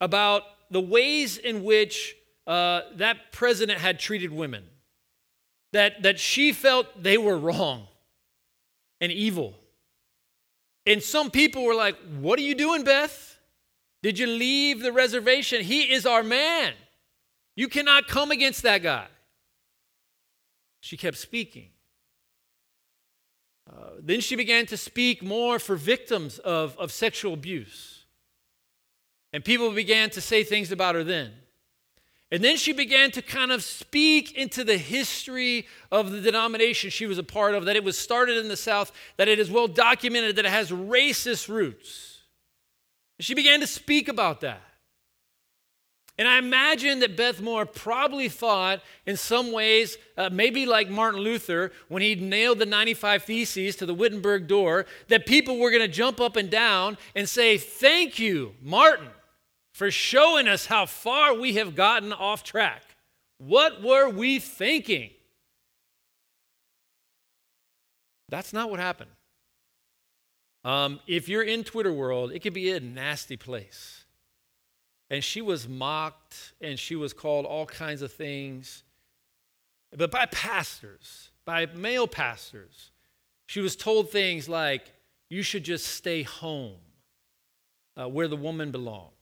about 0.00 0.42
the 0.70 0.80
ways 0.80 1.36
in 1.36 1.64
which 1.64 2.16
uh, 2.46 2.82
that 2.94 3.32
president 3.32 3.78
had 3.78 3.98
treated 3.98 4.32
women, 4.32 4.64
that, 5.72 6.02
that 6.02 6.18
she 6.18 6.52
felt 6.52 7.02
they 7.02 7.18
were 7.18 7.36
wrong 7.36 7.86
and 9.00 9.12
evil. 9.12 9.54
And 10.86 11.02
some 11.02 11.30
people 11.30 11.64
were 11.64 11.74
like, 11.74 11.96
What 12.18 12.38
are 12.38 12.42
you 12.42 12.54
doing, 12.54 12.84
Beth? 12.84 13.38
Did 14.02 14.18
you 14.18 14.26
leave 14.26 14.80
the 14.80 14.92
reservation? 14.92 15.62
He 15.62 15.92
is 15.92 16.06
our 16.06 16.22
man. 16.22 16.72
You 17.54 17.68
cannot 17.68 18.08
come 18.08 18.30
against 18.30 18.62
that 18.62 18.82
guy. 18.82 19.06
She 20.80 20.96
kept 20.96 21.18
speaking. 21.18 21.70
Uh, 23.70 23.90
then 24.00 24.20
she 24.20 24.34
began 24.34 24.66
to 24.66 24.76
speak 24.76 25.22
more 25.22 25.58
for 25.58 25.76
victims 25.76 26.38
of, 26.38 26.76
of 26.78 26.90
sexual 26.90 27.34
abuse. 27.34 28.04
And 29.32 29.44
people 29.44 29.70
began 29.70 30.10
to 30.10 30.20
say 30.20 30.42
things 30.42 30.72
about 30.72 30.94
her 30.94 31.04
then. 31.04 31.32
And 32.32 32.44
then 32.44 32.56
she 32.56 32.72
began 32.72 33.10
to 33.12 33.22
kind 33.22 33.50
of 33.50 33.62
speak 33.64 34.36
into 34.36 34.62
the 34.62 34.78
history 34.78 35.66
of 35.90 36.12
the 36.12 36.20
denomination 36.20 36.90
she 36.90 37.06
was 37.06 37.18
a 37.18 37.24
part 37.24 37.54
of, 37.54 37.64
that 37.64 37.74
it 37.74 37.82
was 37.82 37.98
started 37.98 38.36
in 38.38 38.48
the 38.48 38.56
South, 38.56 38.92
that 39.16 39.26
it 39.26 39.40
is 39.40 39.50
well 39.50 39.66
documented 39.66 40.36
that 40.36 40.44
it 40.44 40.50
has 40.50 40.70
racist 40.70 41.48
roots. 41.48 42.22
And 43.18 43.24
she 43.24 43.34
began 43.34 43.60
to 43.60 43.66
speak 43.66 44.08
about 44.08 44.42
that. 44.42 44.62
And 46.18 46.28
I 46.28 46.38
imagine 46.38 47.00
that 47.00 47.16
Beth 47.16 47.40
Moore 47.40 47.64
probably 47.64 48.28
thought, 48.28 48.82
in 49.06 49.16
some 49.16 49.52
ways, 49.52 49.96
uh, 50.18 50.28
maybe 50.30 50.66
like 50.66 50.90
Martin 50.90 51.20
Luther, 51.20 51.72
when 51.88 52.02
he 52.02 52.14
nailed 52.14 52.58
the 52.58 52.66
95 52.66 53.24
Theses 53.24 53.74
to 53.76 53.86
the 53.86 53.94
Wittenberg 53.94 54.46
door, 54.46 54.86
that 55.08 55.24
people 55.24 55.58
were 55.58 55.70
going 55.70 55.82
to 55.82 55.88
jump 55.88 56.20
up 56.20 56.36
and 56.36 56.50
down 56.50 56.98
and 57.16 57.28
say, 57.28 57.56
Thank 57.56 58.18
you, 58.18 58.54
Martin 58.62 59.08
for 59.80 59.90
showing 59.90 60.46
us 60.46 60.66
how 60.66 60.84
far 60.84 61.32
we 61.32 61.54
have 61.54 61.74
gotten 61.74 62.12
off 62.12 62.44
track. 62.44 62.82
What 63.38 63.82
were 63.82 64.10
we 64.10 64.38
thinking? 64.38 65.08
That's 68.28 68.52
not 68.52 68.70
what 68.70 68.78
happened. 68.78 69.08
Um, 70.64 71.00
if 71.06 71.30
you're 71.30 71.42
in 71.42 71.64
Twitter 71.64 71.94
world, 71.94 72.30
it 72.30 72.42
can 72.42 72.52
be 72.52 72.70
a 72.72 72.80
nasty 72.80 73.38
place. 73.38 74.04
and 75.10 75.24
she 75.24 75.40
was 75.40 75.68
mocked 75.68 76.52
and 76.60 76.78
she 76.78 76.94
was 76.94 77.12
called 77.12 77.44
all 77.44 77.64
kinds 77.64 78.02
of 78.02 78.12
things. 78.12 78.84
But 79.96 80.10
by 80.10 80.26
pastors, 80.26 81.30
by 81.44 81.64
male 81.66 82.06
pastors, 82.06 82.90
she 83.46 83.60
was 83.60 83.76
told 83.76 84.10
things 84.10 84.46
like, 84.46 84.92
you 85.30 85.42
should 85.42 85.64
just 85.64 85.86
stay 85.86 86.22
home 86.22 86.76
uh, 87.98 88.08
where 88.08 88.28
the 88.28 88.36
woman 88.36 88.70
belongs. 88.70 89.14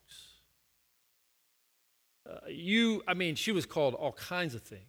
Uh, 2.28 2.36
you, 2.48 3.02
I 3.08 3.14
mean, 3.14 3.34
she 3.34 3.52
was 3.52 3.64
called 3.64 3.94
all 3.94 4.12
kinds 4.12 4.54
of 4.54 4.62
things. 4.62 4.82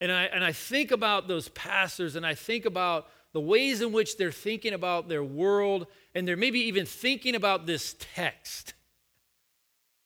And 0.00 0.12
I, 0.12 0.24
and 0.24 0.44
I 0.44 0.52
think 0.52 0.90
about 0.90 1.26
those 1.26 1.48
pastors 1.50 2.16
and 2.16 2.26
I 2.26 2.34
think 2.34 2.66
about 2.66 3.08
the 3.32 3.40
ways 3.40 3.80
in 3.80 3.92
which 3.92 4.18
they're 4.18 4.32
thinking 4.32 4.74
about 4.74 5.08
their 5.08 5.24
world 5.24 5.86
and 6.14 6.28
they're 6.28 6.36
maybe 6.36 6.60
even 6.60 6.84
thinking 6.84 7.34
about 7.34 7.66
this 7.66 7.96
text. 7.98 8.74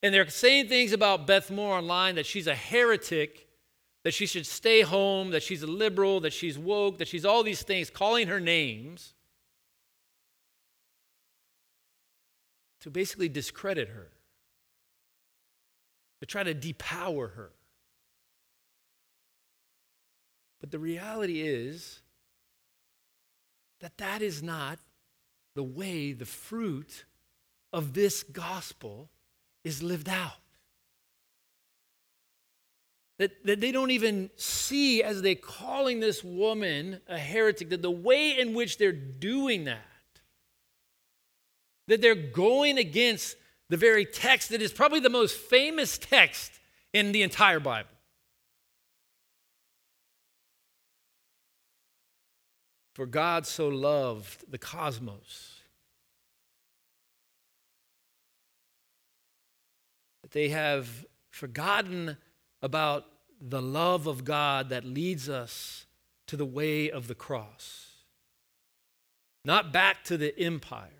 And 0.02 0.14
they're 0.14 0.28
saying 0.28 0.68
things 0.68 0.92
about 0.92 1.26
Beth 1.26 1.50
Moore 1.50 1.76
online 1.76 2.14
that 2.14 2.26
she's 2.26 2.46
a 2.46 2.54
heretic, 2.54 3.48
that 4.04 4.14
she 4.14 4.26
should 4.26 4.46
stay 4.46 4.80
home, 4.80 5.30
that 5.30 5.42
she's 5.42 5.62
a 5.62 5.66
liberal, 5.66 6.20
that 6.20 6.32
she's 6.32 6.58
woke, 6.58 6.98
that 6.98 7.08
she's 7.08 7.24
all 7.24 7.42
these 7.42 7.62
things, 7.62 7.90
calling 7.90 8.28
her 8.28 8.40
names 8.40 9.14
to 12.80 12.90
basically 12.90 13.28
discredit 13.28 13.88
her, 13.88 14.08
to 16.20 16.26
try 16.26 16.42
to 16.42 16.54
depower 16.54 17.34
her. 17.34 17.50
But 20.60 20.70
the 20.70 20.78
reality 20.78 21.40
is 21.40 22.00
that 23.80 23.96
that 23.98 24.20
is 24.20 24.42
not 24.42 24.78
the 25.54 25.62
way 25.62 26.12
the 26.12 26.26
fruit 26.26 27.04
of 27.72 27.94
this 27.94 28.22
gospel 28.22 29.08
is 29.64 29.82
lived 29.82 30.08
out. 30.08 30.32
That, 33.18 33.44
that 33.44 33.60
they 33.60 33.72
don't 33.72 33.90
even 33.90 34.30
see 34.36 35.02
as 35.02 35.20
they're 35.20 35.34
calling 35.34 36.00
this 36.00 36.24
woman 36.24 37.00
a 37.06 37.18
heretic, 37.18 37.68
that 37.70 37.82
the 37.82 37.90
way 37.90 38.38
in 38.38 38.54
which 38.54 38.78
they're 38.78 38.92
doing 38.92 39.64
that, 39.64 39.78
that 41.86 42.00
they're 42.00 42.14
going 42.14 42.78
against 42.78 43.36
the 43.70 43.76
very 43.76 44.04
text 44.04 44.50
that 44.50 44.60
is 44.60 44.72
probably 44.72 44.98
the 44.98 45.08
most 45.08 45.36
famous 45.36 45.96
text 45.96 46.52
in 46.92 47.12
the 47.12 47.22
entire 47.22 47.60
Bible. 47.60 47.88
For 52.94 53.06
God 53.06 53.46
so 53.46 53.68
loved 53.68 54.50
the 54.50 54.58
cosmos 54.58 55.60
that 60.22 60.32
they 60.32 60.48
have 60.48 61.06
forgotten 61.30 62.16
about 62.60 63.06
the 63.40 63.62
love 63.62 64.08
of 64.08 64.24
God 64.24 64.68
that 64.70 64.84
leads 64.84 65.28
us 65.28 65.86
to 66.26 66.36
the 66.36 66.44
way 66.44 66.90
of 66.90 67.06
the 67.06 67.14
cross, 67.14 67.86
not 69.44 69.72
back 69.72 70.02
to 70.04 70.18
the 70.18 70.36
empire 70.38 70.99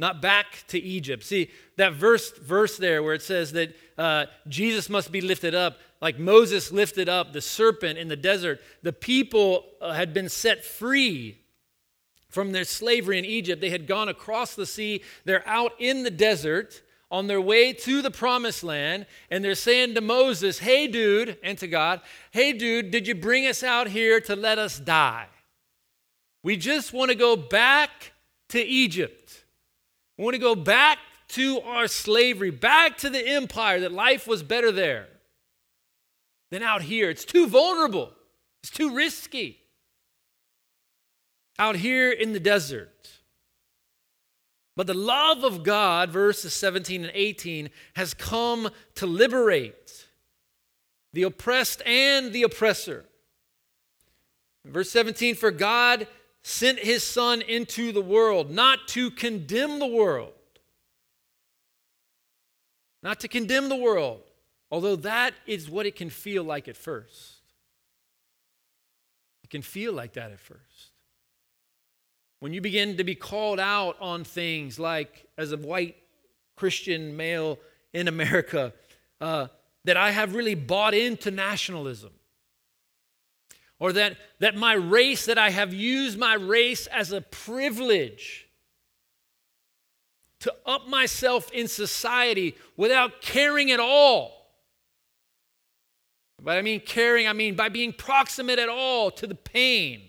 not 0.00 0.22
back 0.22 0.64
to 0.68 0.78
Egypt. 0.78 1.22
See, 1.22 1.50
that 1.76 1.92
verse, 1.92 2.32
verse 2.38 2.78
there 2.78 3.02
where 3.02 3.14
it 3.14 3.22
says 3.22 3.52
that 3.52 3.76
uh, 3.98 4.26
Jesus 4.48 4.88
must 4.88 5.12
be 5.12 5.20
lifted 5.20 5.54
up, 5.54 5.78
like 6.00 6.18
Moses 6.18 6.72
lifted 6.72 7.08
up 7.08 7.32
the 7.32 7.42
serpent 7.42 7.98
in 7.98 8.08
the 8.08 8.16
desert. 8.16 8.60
The 8.82 8.94
people 8.94 9.66
uh, 9.80 9.92
had 9.92 10.14
been 10.14 10.30
set 10.30 10.64
free 10.64 11.42
from 12.30 12.52
their 12.52 12.64
slavery 12.64 13.18
in 13.18 13.26
Egypt. 13.26 13.60
They 13.60 13.70
had 13.70 13.86
gone 13.86 14.08
across 14.08 14.54
the 14.54 14.66
sea, 14.66 15.02
they're 15.26 15.46
out 15.46 15.72
in 15.78 16.02
the 16.02 16.10
desert 16.10 16.82
on 17.10 17.26
their 17.26 17.40
way 17.40 17.72
to 17.72 18.02
the 18.02 18.10
promised 18.10 18.62
land, 18.62 19.04
and 19.30 19.44
they're 19.44 19.54
saying 19.54 19.94
to 19.96 20.00
Moses, 20.00 20.60
Hey, 20.60 20.86
dude, 20.86 21.36
and 21.42 21.58
to 21.58 21.66
God, 21.66 22.00
Hey, 22.30 22.54
dude, 22.54 22.90
did 22.90 23.06
you 23.06 23.14
bring 23.14 23.46
us 23.46 23.62
out 23.62 23.88
here 23.88 24.20
to 24.22 24.34
let 24.34 24.58
us 24.58 24.78
die? 24.78 25.26
We 26.42 26.56
just 26.56 26.94
want 26.94 27.10
to 27.10 27.16
go 27.16 27.36
back 27.36 28.12
to 28.50 28.60
Egypt. 28.60 29.39
We 30.20 30.24
want 30.24 30.34
to 30.34 30.38
go 30.38 30.54
back 30.54 30.98
to 31.28 31.62
our 31.62 31.88
slavery, 31.88 32.50
back 32.50 32.98
to 32.98 33.08
the 33.08 33.26
empire, 33.26 33.80
that 33.80 33.90
life 33.90 34.26
was 34.26 34.42
better 34.42 34.70
there 34.70 35.06
than 36.50 36.62
out 36.62 36.82
here. 36.82 37.08
It's 37.08 37.24
too 37.24 37.46
vulnerable, 37.46 38.12
it's 38.62 38.70
too 38.70 38.94
risky. 38.94 39.62
Out 41.58 41.76
here 41.76 42.10
in 42.10 42.34
the 42.34 42.40
desert. 42.40 43.12
But 44.76 44.86
the 44.86 44.92
love 44.92 45.42
of 45.42 45.62
God, 45.62 46.10
verses 46.10 46.52
17 46.52 47.02
and 47.02 47.12
18, 47.14 47.70
has 47.96 48.12
come 48.12 48.68
to 48.96 49.06
liberate 49.06 50.06
the 51.14 51.22
oppressed 51.22 51.80
and 51.86 52.34
the 52.34 52.42
oppressor. 52.42 53.06
Verse 54.66 54.90
17, 54.90 55.34
for 55.34 55.50
God 55.50 56.06
sent 56.42 56.78
his 56.78 57.02
son 57.02 57.42
into 57.42 57.92
the 57.92 58.00
world, 58.00 58.50
not 58.50 58.88
to 58.88 59.10
condemn 59.10 59.78
the 59.78 59.86
world. 59.86 60.32
Not 63.02 63.20
to 63.20 63.28
condemn 63.28 63.68
the 63.68 63.76
world, 63.76 64.22
although 64.70 64.96
that 64.96 65.34
is 65.46 65.70
what 65.70 65.86
it 65.86 65.96
can 65.96 66.10
feel 66.10 66.44
like 66.44 66.68
at 66.68 66.76
first. 66.76 67.36
It 69.42 69.50
can 69.50 69.62
feel 69.62 69.92
like 69.92 70.14
that 70.14 70.32
at 70.32 70.40
first. 70.40 70.60
When 72.40 72.52
you 72.52 72.60
begin 72.60 72.96
to 72.96 73.04
be 73.04 73.14
called 73.14 73.60
out 73.60 73.96
on 74.00 74.24
things 74.24 74.78
like, 74.78 75.26
as 75.36 75.52
a 75.52 75.56
white 75.56 75.96
Christian 76.56 77.16
male 77.16 77.58
in 77.92 78.08
America, 78.08 78.72
uh, 79.20 79.48
that 79.84 79.96
I 79.96 80.10
have 80.10 80.34
really 80.34 80.54
bought 80.54 80.94
into 80.94 81.30
nationalism 81.30 82.10
or 83.80 83.94
that, 83.94 84.16
that 84.38 84.54
my 84.54 84.74
race, 84.74 85.24
that 85.26 85.38
I 85.38 85.50
have 85.50 85.72
used 85.74 86.18
my 86.18 86.34
race 86.34 86.86
as 86.86 87.10
a 87.10 87.22
privilege 87.22 88.46
to 90.40 90.54
up 90.64 90.86
myself 90.86 91.50
in 91.50 91.66
society 91.66 92.54
without 92.76 93.22
caring 93.22 93.70
at 93.70 93.80
all. 93.80 94.52
But 96.42 96.56
I 96.56 96.62
mean 96.62 96.80
caring, 96.80 97.26
I 97.26 97.32
mean 97.32 97.54
by 97.54 97.70
being 97.70 97.92
proximate 97.92 98.58
at 98.58 98.68
all 98.68 99.10
to 99.12 99.26
the 99.26 99.34
pain 99.34 100.02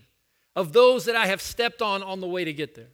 of 0.55 0.73
those 0.73 1.05
that 1.05 1.15
I 1.15 1.27
have 1.27 1.41
stepped 1.41 1.81
on 1.81 2.03
on 2.03 2.19
the 2.19 2.27
way 2.27 2.45
to 2.45 2.53
get 2.53 2.75
there. 2.75 2.91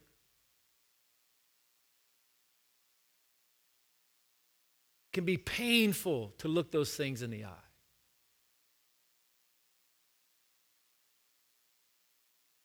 It 5.12 5.12
can 5.12 5.24
be 5.24 5.36
painful 5.36 6.34
to 6.38 6.48
look 6.48 6.70
those 6.70 6.94
things 6.94 7.22
in 7.22 7.30
the 7.30 7.44
eye. 7.44 7.67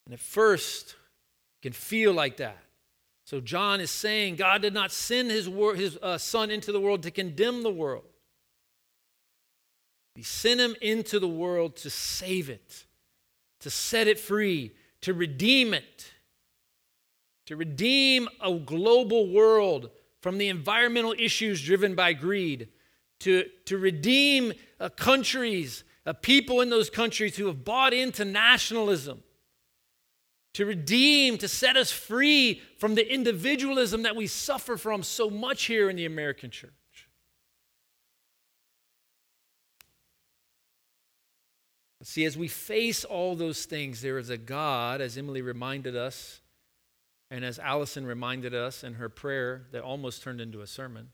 And 0.06 0.14
at 0.14 0.20
first, 0.20 0.96
can 1.64 1.72
feel 1.72 2.12
like 2.12 2.38
that. 2.38 2.58
So 3.24 3.40
John 3.40 3.80
is 3.80 3.90
saying 3.90 4.36
God 4.36 4.62
did 4.62 4.74
not 4.74 4.92
send 4.92 5.32
his, 5.32 5.48
wor- 5.48 5.76
his 5.76 5.98
uh, 6.02 6.18
son 6.18 6.52
into 6.52 6.74
the 6.74 6.80
world 6.80 7.04
to 7.04 7.12
condemn 7.12 7.64
the 7.64 7.72
world. 7.72 8.04
He 10.16 10.24
sent 10.24 10.60
him 10.60 10.76
into 10.82 11.20
the 11.20 11.28
world 11.28 11.78
to 11.78 11.90
save 11.90 12.50
it, 12.50 12.86
to 13.62 13.70
set 13.70 14.08
it 14.08 14.20
free, 14.20 14.74
to 15.02 15.14
redeem 15.14 15.74
it, 15.74 16.12
to 17.46 17.56
redeem 17.56 18.28
a 18.42 18.54
global 18.54 19.32
world 19.32 19.90
from 20.22 20.38
the 20.38 20.50
environmental 20.50 21.16
issues 21.18 21.64
driven 21.64 21.96
by 21.96 22.12
greed, 22.12 22.68
to, 23.22 23.46
to 23.66 23.78
redeem 23.78 24.52
uh, 24.82 24.90
countries, 24.90 25.86
uh, 26.06 26.12
people 26.12 26.60
in 26.60 26.70
those 26.70 26.90
countries 26.90 27.38
who 27.38 27.48
have 27.48 27.64
bought 27.64 27.94
into 27.94 28.26
nationalism 28.26 29.24
to 30.54 30.66
redeem, 30.66 31.38
to 31.40 31.48
set 31.48 31.76
us 31.76 31.92
free 31.92 32.62
from 32.78 32.96
the 32.96 33.12
individualism 33.12 34.04
that 34.04 34.16
we 34.16 34.28
suffer 34.28 34.78
from 34.78 35.04
so 35.04 35.30
much 35.30 35.64
here 35.64 35.90
in 35.90 35.96
the 35.96 36.06
American 36.06 36.52
church. 36.52 36.72
See, 42.04 42.26
as 42.26 42.38
we 42.38 42.50
face 42.50 43.06
all 43.06 43.36
those 43.36 43.64
things, 43.64 44.02
there 44.02 44.18
is 44.18 44.30
a 44.30 44.38
God, 44.38 45.00
as 45.00 45.18
Emily 45.18 45.42
reminded 45.42 45.96
us, 45.96 46.42
and 47.32 47.46
as 47.46 47.58
Allison 47.60 48.06
reminded 48.06 48.54
us 48.54 48.84
in 48.84 48.96
her 48.96 49.08
prayer 49.08 49.64
that 49.72 49.82
almost 49.82 50.22
turned 50.22 50.42
into 50.42 50.62
a 50.62 50.68
sermon. 50.68 51.10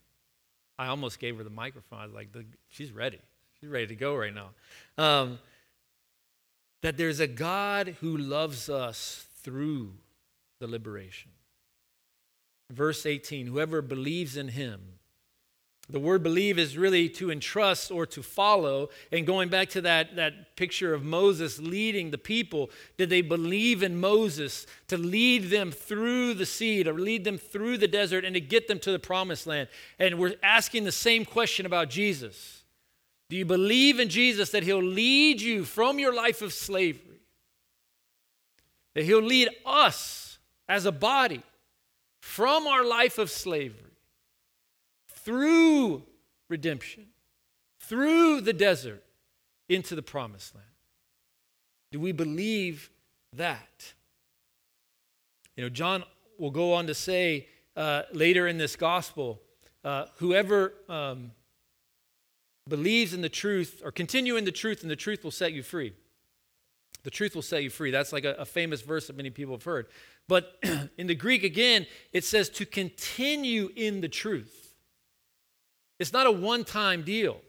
I 0.80 0.88
almost 0.88 1.19
gave 1.19 1.38
her 1.38 1.43
the 1.43 1.52
microphone. 1.52 2.12
Like, 2.12 2.30
she's 2.69 2.91
ready. 2.91 3.19
She's 3.60 3.69
ready 3.69 3.88
to 3.88 3.95
go 3.95 4.15
right 4.15 4.34
now. 4.34 4.49
Um, 4.97 5.39
that 6.82 6.97
there's 6.97 7.19
a 7.19 7.28
God 7.28 7.95
who 8.02 8.17
loves 8.17 8.67
us 8.67 9.28
through 9.43 9.93
the 10.60 10.67
liberation. 10.67 11.32
Verse 12.71 13.06
18 13.06 13.47
Whoever 13.47 13.82
believes 13.82 14.38
in 14.38 14.49
him 14.49 14.99
The 15.89 15.99
word 15.99 16.21
believe 16.21 16.60
is 16.60 16.78
really 16.78 17.10
to 17.10 17.32
entrust 17.32 17.89
or 17.91 18.06
to 18.08 18.21
follow. 18.21 18.89
And 19.12 19.25
going 19.25 19.49
back 19.49 19.69
to 19.69 19.82
that, 19.82 20.15
that 20.17 20.56
picture 20.56 20.93
of 20.93 21.04
Moses 21.04 21.58
leading 21.60 22.12
the 22.12 22.17
people, 22.17 22.69
did 22.97 23.10
they 23.10 23.21
believe 23.21 23.82
in 23.82 23.99
Moses 23.99 24.67
to 24.88 24.97
lead 24.97 25.49
them 25.49 25.71
through 25.71 26.36
the 26.36 26.45
sea, 26.45 26.84
to 26.84 26.93
lead 26.93 27.23
them 27.23 27.39
through 27.39 27.80
the 27.80 27.88
desert, 27.88 28.23
and 28.23 28.36
to 28.36 28.41
get 28.41 28.67
them 28.67 28.80
to 28.80 28.91
the 28.91 28.99
promised 28.99 29.47
land? 29.47 29.67
And 29.97 30.19
we're 30.19 30.36
asking 30.43 30.84
the 30.84 30.91
same 30.91 31.25
question 31.25 31.65
about 31.65 31.89
Jesus. 31.89 32.63
Do 33.30 33.38
you 33.38 33.45
believe 33.45 33.99
in 33.99 34.10
Jesus 34.10 34.52
that 34.52 34.63
he'll 34.63 34.84
lead 34.84 35.41
you 35.41 35.63
from 35.63 35.97
your 35.99 36.13
life 36.13 36.41
of 36.41 36.54
slavery? 36.54 37.09
That 38.95 39.04
he'll 39.06 39.21
lead 39.21 39.49
us 39.65 40.39
as 40.67 40.86
a 40.86 40.91
body 40.91 41.43
from 42.21 42.67
our 42.67 42.84
life 42.84 43.17
of 43.17 43.30
slavery 43.30 43.91
through 45.10 46.04
redemption, 46.49 47.08
through 47.80 48.41
the 48.41 48.54
desert, 48.54 49.04
into 49.67 49.95
the 49.95 50.02
promised 50.02 50.56
land? 50.56 50.65
Do 51.91 51.99
we 51.99 52.12
believe 52.12 52.89
that? 53.36 53.93
You 55.56 55.63
know, 55.63 55.69
John 55.69 56.04
will 56.38 56.52
go 56.52 56.73
on 56.73 56.88
to 56.88 56.95
say 56.95 57.47
uh, 57.75 58.04
later 58.12 58.47
in 58.47 58.58
this 58.58 58.75
gospel 58.75 59.41
uh, 59.84 60.06
whoever 60.17 60.73
um, 60.89 61.32
believes 62.67 63.13
in 63.13 63.21
the 63.21 63.30
truth 63.30 63.82
or 63.84 63.91
continue 63.91 64.36
in 64.36 64.45
the 64.45 64.52
truth, 64.52 64.82
and 64.82 64.91
the 64.91 64.95
truth 64.95 65.23
will 65.23 65.32
set 65.32 65.54
you 65.54 65.63
free. 65.63 65.93
The 67.03 67.09
truth 67.09 67.35
will 67.35 67.41
set 67.41 67.63
you 67.63 67.69
free. 67.69 67.91
That's 67.91 68.12
like 68.12 68.25
a, 68.25 68.33
a 68.33 68.45
famous 68.45 68.81
verse 68.81 69.07
that 69.07 69.15
many 69.15 69.29
people 69.29 69.53
have 69.53 69.63
heard. 69.63 69.88
But 70.27 70.57
in 70.97 71.07
the 71.07 71.15
Greek, 71.15 71.43
again, 71.43 71.85
it 72.12 72.23
says 72.23 72.49
to 72.51 72.65
continue 72.65 73.69
in 73.75 74.01
the 74.01 74.09
truth. 74.09 74.75
It's 75.99 76.13
not 76.13 76.27
a 76.27 76.31
one 76.31 76.63
time 76.63 77.03
deal. 77.03 77.41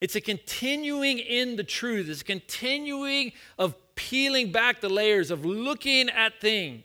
It's 0.00 0.16
a 0.16 0.20
continuing 0.20 1.18
in 1.18 1.56
the 1.56 1.64
truth. 1.64 2.08
It's 2.08 2.20
a 2.20 2.24
continuing 2.24 3.32
of 3.58 3.74
peeling 3.94 4.52
back 4.52 4.80
the 4.80 4.88
layers, 4.88 5.30
of 5.30 5.44
looking 5.44 6.10
at 6.10 6.40
things. 6.40 6.84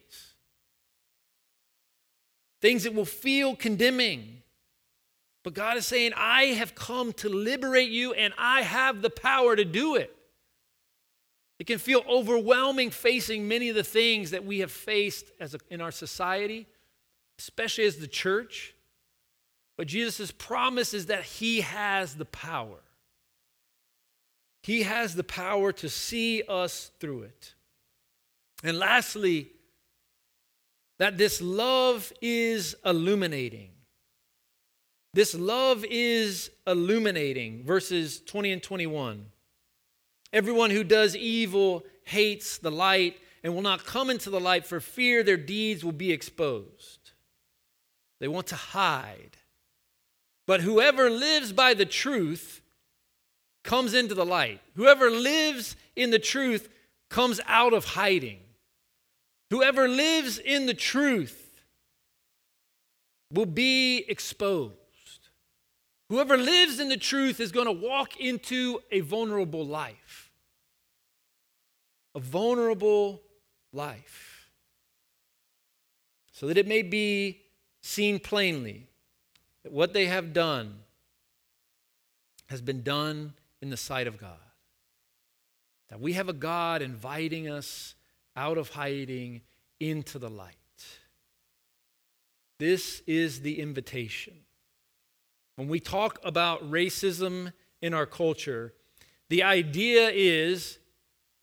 Things 2.62 2.83
that 2.83 2.93
will 2.93 3.05
feel 3.05 3.55
condemning. 3.55 4.41
But 5.43 5.53
God 5.53 5.77
is 5.77 5.85
saying, 5.85 6.12
I 6.15 6.45
have 6.45 6.75
come 6.75 7.13
to 7.13 7.29
liberate 7.29 7.89
you 7.89 8.13
and 8.13 8.33
I 8.38 8.62
have 8.62 9.01
the 9.01 9.09
power 9.09 9.55
to 9.55 9.65
do 9.65 9.95
it. 9.95 10.15
It 11.60 11.67
can 11.67 11.78
feel 11.78 12.04
overwhelming 12.10 12.89
facing 12.89 13.48
many 13.48 13.69
of 13.69 13.76
the 13.76 13.84
things 13.84 14.32
that 14.32 14.45
we 14.45 14.60
have 14.60 14.72
faced 14.72 15.26
as 15.41 15.54
a, 15.54 15.60
in 15.69 15.82
our 15.82 15.91
society, 15.91 16.67
especially 17.38 17.84
as 17.84 17.98
the 17.98 18.08
church. 18.08 18.74
But 19.78 19.88
Jesus' 19.88 20.32
promise 20.32 20.93
is 20.93 21.08
that 21.08 21.24
he 21.24 21.62
has 21.62 22.15
the 22.15 22.26
power. 22.26 22.80
He 24.63 24.84
has 24.84 25.15
the 25.15 25.24
power 25.24 25.72
to 25.74 25.89
see 25.89 26.43
us 26.48 26.91
through 27.00 27.24
it. 27.24 27.54
And 28.63 28.78
lastly, 28.78 29.52
that 30.98 31.17
this 31.17 31.41
love 31.41 32.12
is 32.22 32.76
illuminating. 32.86 33.72
This 35.13 35.34
love 35.34 35.86
is 35.89 36.52
illuminating. 36.67 37.63
Verses 37.63 38.22
20 38.22 38.52
and 38.52 38.63
21. 38.63 39.26
Everyone 40.32 40.70
who 40.70 40.84
does 40.84 41.15
evil 41.15 41.84
hates 42.04 42.58
the 42.58 42.72
light 42.72 43.18
and 43.44 43.54
will 43.56 43.62
not 43.62 43.86
come 43.86 44.10
into 44.10 44.30
the 44.30 44.39
light 44.39 44.65
for 44.65 44.80
fear 44.80 45.24
their 45.24 45.38
deeds 45.38 45.84
will 45.84 45.92
be 45.92 46.12
exposed. 46.12 47.12
They 48.20 48.28
want 48.28 48.48
to 48.48 48.56
hide. 48.56 49.38
But 50.46 50.62
whoever 50.62 51.10
lives 51.10 51.54
by 51.54 51.74
the 51.74 51.86
truth 51.86 52.62
comes 53.63 53.94
into 53.94 54.15
the 54.15 54.26
light. 54.26 54.62
Whoever 54.76 55.10
lives 55.10 55.76
in 55.96 56.10
the 56.10 56.20
truth 56.20 56.70
comes 57.10 57.39
out 57.46 57.74
of 57.74 57.86
hiding. 57.86 58.39
Whoever 59.52 59.88
lives 59.88 60.38
in 60.38 60.65
the 60.65 60.74
truth 60.74 61.62
will 63.32 63.46
be 63.46 64.06
exposed. 64.08 64.79
Whoever 66.10 66.38
lives 66.38 66.80
in 66.80 66.89
the 66.89 66.98
truth 66.98 67.39
is 67.39 67.52
going 67.52 67.67
to 67.67 67.72
walk 67.72 68.19
into 68.19 68.80
a 68.91 69.02
vulnerable 69.02 69.65
life. 69.65 70.32
A 72.15 72.19
vulnerable 72.19 73.22
life. 73.72 74.50
So 76.32 76.48
that 76.48 76.58
it 76.58 76.67
may 76.67 76.82
be 76.82 77.41
seen 77.82 78.19
plainly 78.19 78.88
that 79.63 79.72
what 79.72 79.93
they 79.93 80.08
have 80.08 80.34
done 80.34 80.80
has 82.48 82.62
been 82.62 82.82
done 82.82 83.34
in 83.62 83.69
the 83.69 83.78
sight 83.78 84.08
of 84.08 84.17
God. 84.17 84.38
That 85.89 86.00
we 86.00 86.13
have 86.13 86.30
a 86.30 86.34
God 86.34 86.82
inviting 86.82 87.48
us 87.48 87.93
out 88.36 88.58
of 88.58 88.69
hiding 88.69 89.41
into 89.80 90.17
the 90.17 90.30
light. 90.30 90.56
This 92.58 93.02
is 93.06 93.41
the 93.41 93.60
invitation. 93.60 94.34
When 95.60 95.67
we 95.67 95.82
talk 95.82 96.19
about 96.24 96.72
racism 96.72 97.52
in 97.82 97.93
our 97.93 98.06
culture, 98.06 98.74
the 99.28 99.43
idea 99.43 100.10
is, 100.10 100.80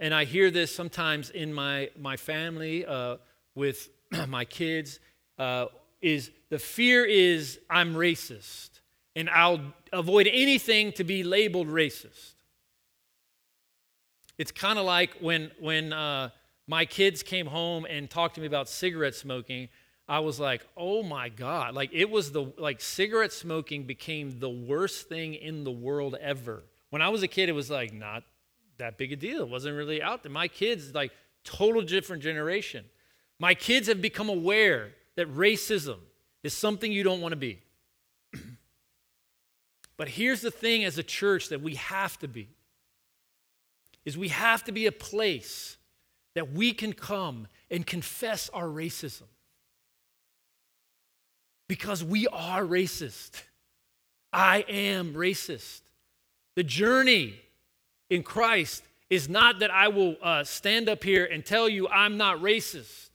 and 0.01 0.15
I 0.15 0.25
hear 0.25 0.51
this 0.51 0.75
sometimes 0.75 1.29
in 1.29 1.53
my, 1.53 1.91
my 1.99 2.17
family 2.17 2.87
uh, 2.87 3.19
with 3.55 3.91
my 4.29 4.47
kids, 4.47 5.01
uh, 5.39 5.67
is 6.01 6.31
the 6.49 6.59
fear 6.59 7.05
is 7.05 7.61
I'm 7.69 7.95
racist 7.95 8.81
and 9.15 9.29
I'll 9.29 9.61
avoid 9.93 10.29
anything 10.33 10.93
to 10.93 11.05
be 11.05 11.23
labeled 11.23 11.69
racist. 11.69 12.37
It's 14.39 14.51
kind 14.51 14.79
of 14.79 14.87
like 14.87 15.11
when, 15.21 15.51
when 15.61 15.93
uh, 15.93 16.31
my 16.67 16.87
kids 16.87 17.23
came 17.23 17.49
home 17.49 17.85
and 17.85 18.09
talked 18.09 18.37
to 18.37 18.41
me 18.41 18.47
about 18.47 18.71
cigarette 18.71 19.15
smoking. 19.15 19.69
I 20.09 20.21
was 20.21 20.39
like, 20.39 20.65
oh 20.77 21.03
my 21.03 21.29
God. 21.29 21.75
Like, 21.75 21.91
it 21.93 22.09
was 22.09 22.31
the, 22.31 22.53
like, 22.59 22.81
cigarette 22.81 23.33
smoking 23.33 23.85
became 23.85 24.39
the 24.39 24.51
worst 24.51 25.09
thing 25.09 25.35
in 25.35 25.65
the 25.65 25.73
world 25.73 26.17
ever. 26.21 26.63
When 26.91 27.03
I 27.03 27.09
was 27.09 27.23
a 27.23 27.29
kid, 27.29 27.49
it 27.49 27.53
was 27.53 27.71
like 27.71 27.93
not 27.93 28.23
that 28.79 28.99
big 28.99 29.13
a 29.13 29.17
deal. 29.17 29.41
It 29.41 29.49
wasn't 29.49 29.77
really 29.77 30.01
out 30.01 30.23
there. 30.23 30.31
My 30.31 30.49
kids, 30.49 30.95
like, 30.95 31.13
total 31.45 31.83
different 31.83 32.23
generation. 32.23 32.85
My 33.39 33.55
kids 33.55 33.89
have 33.89 34.01
become 34.01 34.29
aware 34.29 34.91
that 35.17 35.33
racism 35.35 35.99
is 36.43 36.55
something 36.55 36.93
you 36.93 37.03
don't 37.03 37.21
want 37.21 37.33
to 37.33 37.37
be. 37.37 37.61
but 39.97 40.09
here's 40.09 40.41
the 40.41 40.51
thing 40.51 40.85
as 40.85 40.99
a 40.99 41.03
church 41.03 41.49
that 41.49 41.61
we 41.61 41.75
have 41.75 42.19
to 42.21 42.29
be 42.29 42.49
is 44.05 44.17
we 44.17 44.29
have 44.29 44.63
to 44.65 44.73
be 44.73 44.87
a 44.87 44.93
place 44.93 45.77
that 46.35 46.53
we 46.53 46.73
can 46.73 46.93
come 46.93 47.49
and 47.71 47.85
confess 47.85 48.49
our 48.51 48.67
racism. 48.67 49.25
Because 51.69 52.03
we 52.05 52.27
are 52.29 52.63
racist. 52.63 53.43
I 54.33 54.65
am 54.69 55.15
racist. 55.15 55.81
The 56.55 56.63
journey 56.63 57.41
in 58.11 58.23
Christ 58.23 58.83
is 59.11 59.29
not 59.29 59.61
that 59.61 59.71
I 59.71 59.89
will 59.89 60.17
uh, 60.23 60.45
stand 60.45 60.89
up 60.89 61.05
here 61.05 61.25
and 61.25 61.45
tell 61.45 61.69
you 61.69 61.89
I'm 61.89 62.17
not 62.17 62.39
racist 62.39 63.07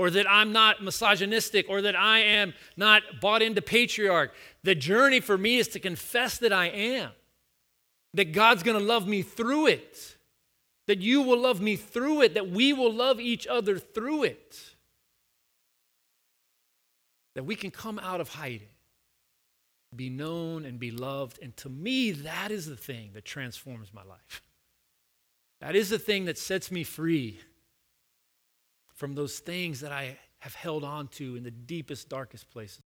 or 0.00 0.08
that 0.08 0.24
I'm 0.30 0.50
not 0.50 0.82
misogynistic, 0.82 1.66
or 1.68 1.82
that 1.82 1.94
I 1.94 2.20
am 2.20 2.54
not 2.74 3.02
bought 3.20 3.42
into 3.42 3.60
patriarch. 3.60 4.32
The 4.62 4.74
journey 4.74 5.20
for 5.20 5.36
me 5.36 5.58
is 5.58 5.68
to 5.68 5.78
confess 5.78 6.38
that 6.38 6.54
I 6.54 6.68
am, 6.68 7.10
that 8.14 8.32
God's 8.32 8.62
gonna 8.62 8.80
love 8.80 9.06
me 9.06 9.20
through 9.20 9.66
it, 9.66 10.16
that 10.86 11.00
you 11.00 11.20
will 11.20 11.38
love 11.38 11.60
me 11.60 11.76
through 11.76 12.22
it, 12.22 12.32
that 12.32 12.48
we 12.48 12.72
will 12.72 12.90
love 12.90 13.20
each 13.20 13.46
other 13.46 13.78
through 13.78 14.22
it, 14.22 14.69
that 17.40 17.44
we 17.44 17.56
can 17.56 17.70
come 17.70 17.98
out 17.98 18.20
of 18.20 18.28
hiding, 18.28 18.68
be 19.96 20.10
known 20.10 20.66
and 20.66 20.78
be 20.78 20.90
loved. 20.90 21.38
And 21.40 21.56
to 21.56 21.70
me, 21.70 22.10
that 22.10 22.50
is 22.50 22.66
the 22.66 22.76
thing 22.76 23.12
that 23.14 23.24
transforms 23.24 23.94
my 23.94 24.02
life. 24.02 24.42
That 25.62 25.74
is 25.74 25.88
the 25.88 25.98
thing 25.98 26.26
that 26.26 26.36
sets 26.36 26.70
me 26.70 26.84
free 26.84 27.40
from 28.94 29.14
those 29.14 29.38
things 29.38 29.80
that 29.80 29.90
I 29.90 30.18
have 30.40 30.54
held 30.54 30.84
on 30.84 31.08
to 31.12 31.34
in 31.34 31.42
the 31.42 31.50
deepest, 31.50 32.10
darkest 32.10 32.50
places 32.50 32.82